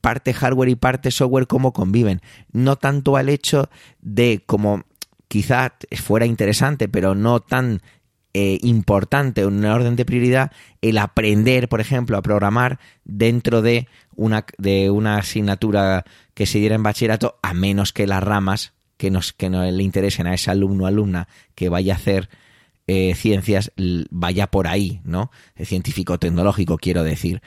parte 0.00 0.32
hardware 0.32 0.70
y 0.70 0.76
parte 0.76 1.10
software, 1.10 1.46
cómo 1.46 1.72
conviven. 1.72 2.22
No 2.52 2.76
tanto 2.76 3.16
al 3.16 3.28
hecho 3.28 3.68
de 4.00 4.42
como 4.46 4.84
quizá 5.28 5.76
fuera 6.02 6.26
interesante, 6.26 6.88
pero 6.88 7.14
no 7.14 7.40
tan 7.40 7.80
eh, 8.36 8.58
importante, 8.62 9.46
una 9.46 9.74
orden 9.74 9.94
de 9.94 10.04
prioridad, 10.04 10.50
el 10.82 10.98
aprender, 10.98 11.68
por 11.68 11.80
ejemplo, 11.80 12.16
a 12.16 12.22
programar 12.22 12.80
dentro 13.04 13.62
de 13.62 13.86
una, 14.16 14.44
de 14.58 14.90
una 14.90 15.18
asignatura 15.18 16.04
que 16.34 16.46
se 16.46 16.58
diera 16.58 16.74
en 16.74 16.82
bachillerato, 16.82 17.38
a 17.42 17.54
menos 17.54 17.92
que 17.92 18.08
las 18.08 18.22
ramas 18.22 18.72
que, 18.96 19.10
nos, 19.10 19.32
que 19.32 19.50
no 19.50 19.62
le 19.64 19.82
interesen 19.82 20.26
a 20.26 20.34
ese 20.34 20.50
alumno 20.50 20.84
o 20.84 20.86
alumna 20.88 21.28
que 21.54 21.68
vaya 21.68 21.94
a 21.94 21.96
hacer 21.96 22.28
eh, 22.86 23.14
ciencias 23.14 23.72
vaya 24.10 24.48
por 24.48 24.66
ahí, 24.66 25.00
¿no? 25.04 25.30
Científico-tecnológico, 25.56 26.76
quiero 26.76 27.02
decir. 27.02 27.40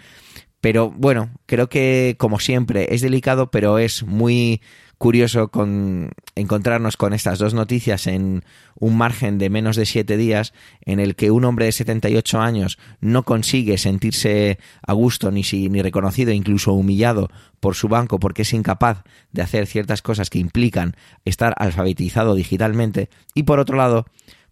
Pero 0.62 0.90
bueno, 0.90 1.32
creo 1.46 1.70
que 1.70 2.16
como 2.18 2.40
siempre 2.40 2.94
es 2.96 3.02
delicado, 3.02 3.52
pero 3.52 3.78
es 3.78 4.04
muy 4.04 4.62
curioso 4.98 5.50
con 5.50 6.12
encontrarnos 6.36 6.98
con 6.98 7.14
estas 7.14 7.40
dos 7.40 7.54
noticias 7.54 8.08
en 8.08 8.44
un 8.76 8.98
margen 8.98 9.38
de 9.38 9.50
menos 9.50 9.76
de 9.76 9.86
siete 9.86 10.18
días 10.18 10.54
en 10.82 11.00
el 11.00 11.16
que 11.16 11.32
un 11.32 11.46
hombre 11.46 11.66
de 11.66 11.72
78 11.72 12.40
años 12.40 12.78
no 13.00 13.24
consigue 13.24 13.78
sentirse 13.78 14.60
a 14.86 14.94
gusto 14.94 15.32
ni, 15.32 15.44
si, 15.44 15.70
ni 15.70 15.82
reconocido, 15.82 16.32
incluso 16.32 16.74
humillado 16.74 17.30
por 17.60 17.76
su 17.76 17.88
banco 17.88 18.20
porque 18.20 18.42
es 18.42 18.54
incapaz 18.54 19.04
de 19.32 19.42
hacer 19.42 19.68
ciertas 19.68 20.02
cosas 20.02 20.30
que 20.30 20.40
implican 20.40 20.96
estar 21.26 21.54
alfabetizado 21.58 22.36
digitalmente 22.36 23.10
y 23.34 23.44
por 23.44 23.60
otro 23.60 23.78
lado 23.78 24.06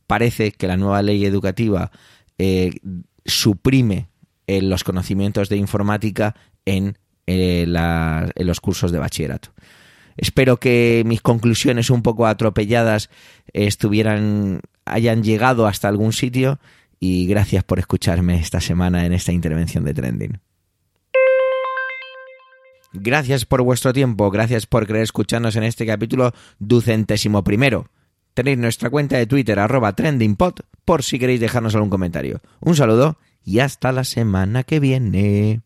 parece 0.07 0.51
que 0.51 0.67
la 0.67 0.77
nueva 0.77 1.01
ley 1.01 1.25
educativa 1.25 1.91
eh, 2.37 2.71
suprime 3.25 4.09
eh, 4.47 4.61
los 4.61 4.83
conocimientos 4.83 5.49
de 5.49 5.57
informática 5.57 6.35
en, 6.65 6.99
eh, 7.25 7.65
en 7.65 8.47
los 8.47 8.61
cursos 8.61 8.91
de 8.91 8.99
bachillerato. 8.99 9.49
Espero 10.17 10.57
que 10.57 11.03
mis 11.05 11.21
conclusiones 11.21 11.89
un 11.89 12.01
poco 12.01 12.25
atropelladas 12.27 13.09
estuvieran 13.53 14.61
hayan 14.85 15.23
llegado 15.23 15.67
hasta 15.67 15.87
algún 15.87 16.13
sitio 16.13 16.59
y 16.99 17.27
gracias 17.27 17.63
por 17.63 17.79
escucharme 17.79 18.39
esta 18.39 18.61
semana 18.61 19.05
en 19.05 19.13
esta 19.13 19.31
intervención 19.31 19.83
de 19.83 19.93
Trending. 19.93 20.39
Gracias 22.93 23.45
por 23.45 23.61
vuestro 23.61 23.91
tiempo, 23.91 24.31
gracias 24.31 24.65
por 24.65 24.87
querer 24.87 25.01
escucharnos 25.01 25.57
en 25.57 25.63
este 25.63 25.85
capítulo 25.85 26.33
ducentésimo 26.59 27.43
primero. 27.43 27.89
Tenéis 28.33 28.57
nuestra 28.57 28.89
cuenta 28.89 29.17
de 29.17 29.27
Twitter 29.27 29.59
arroba 29.59 29.93
trendingpod 29.93 30.59
por 30.85 31.03
si 31.03 31.19
queréis 31.19 31.41
dejarnos 31.41 31.75
algún 31.75 31.89
comentario. 31.89 32.41
Un 32.61 32.75
saludo 32.75 33.17
y 33.43 33.59
hasta 33.59 33.91
la 33.91 34.05
semana 34.05 34.63
que 34.63 34.79
viene. 34.79 35.61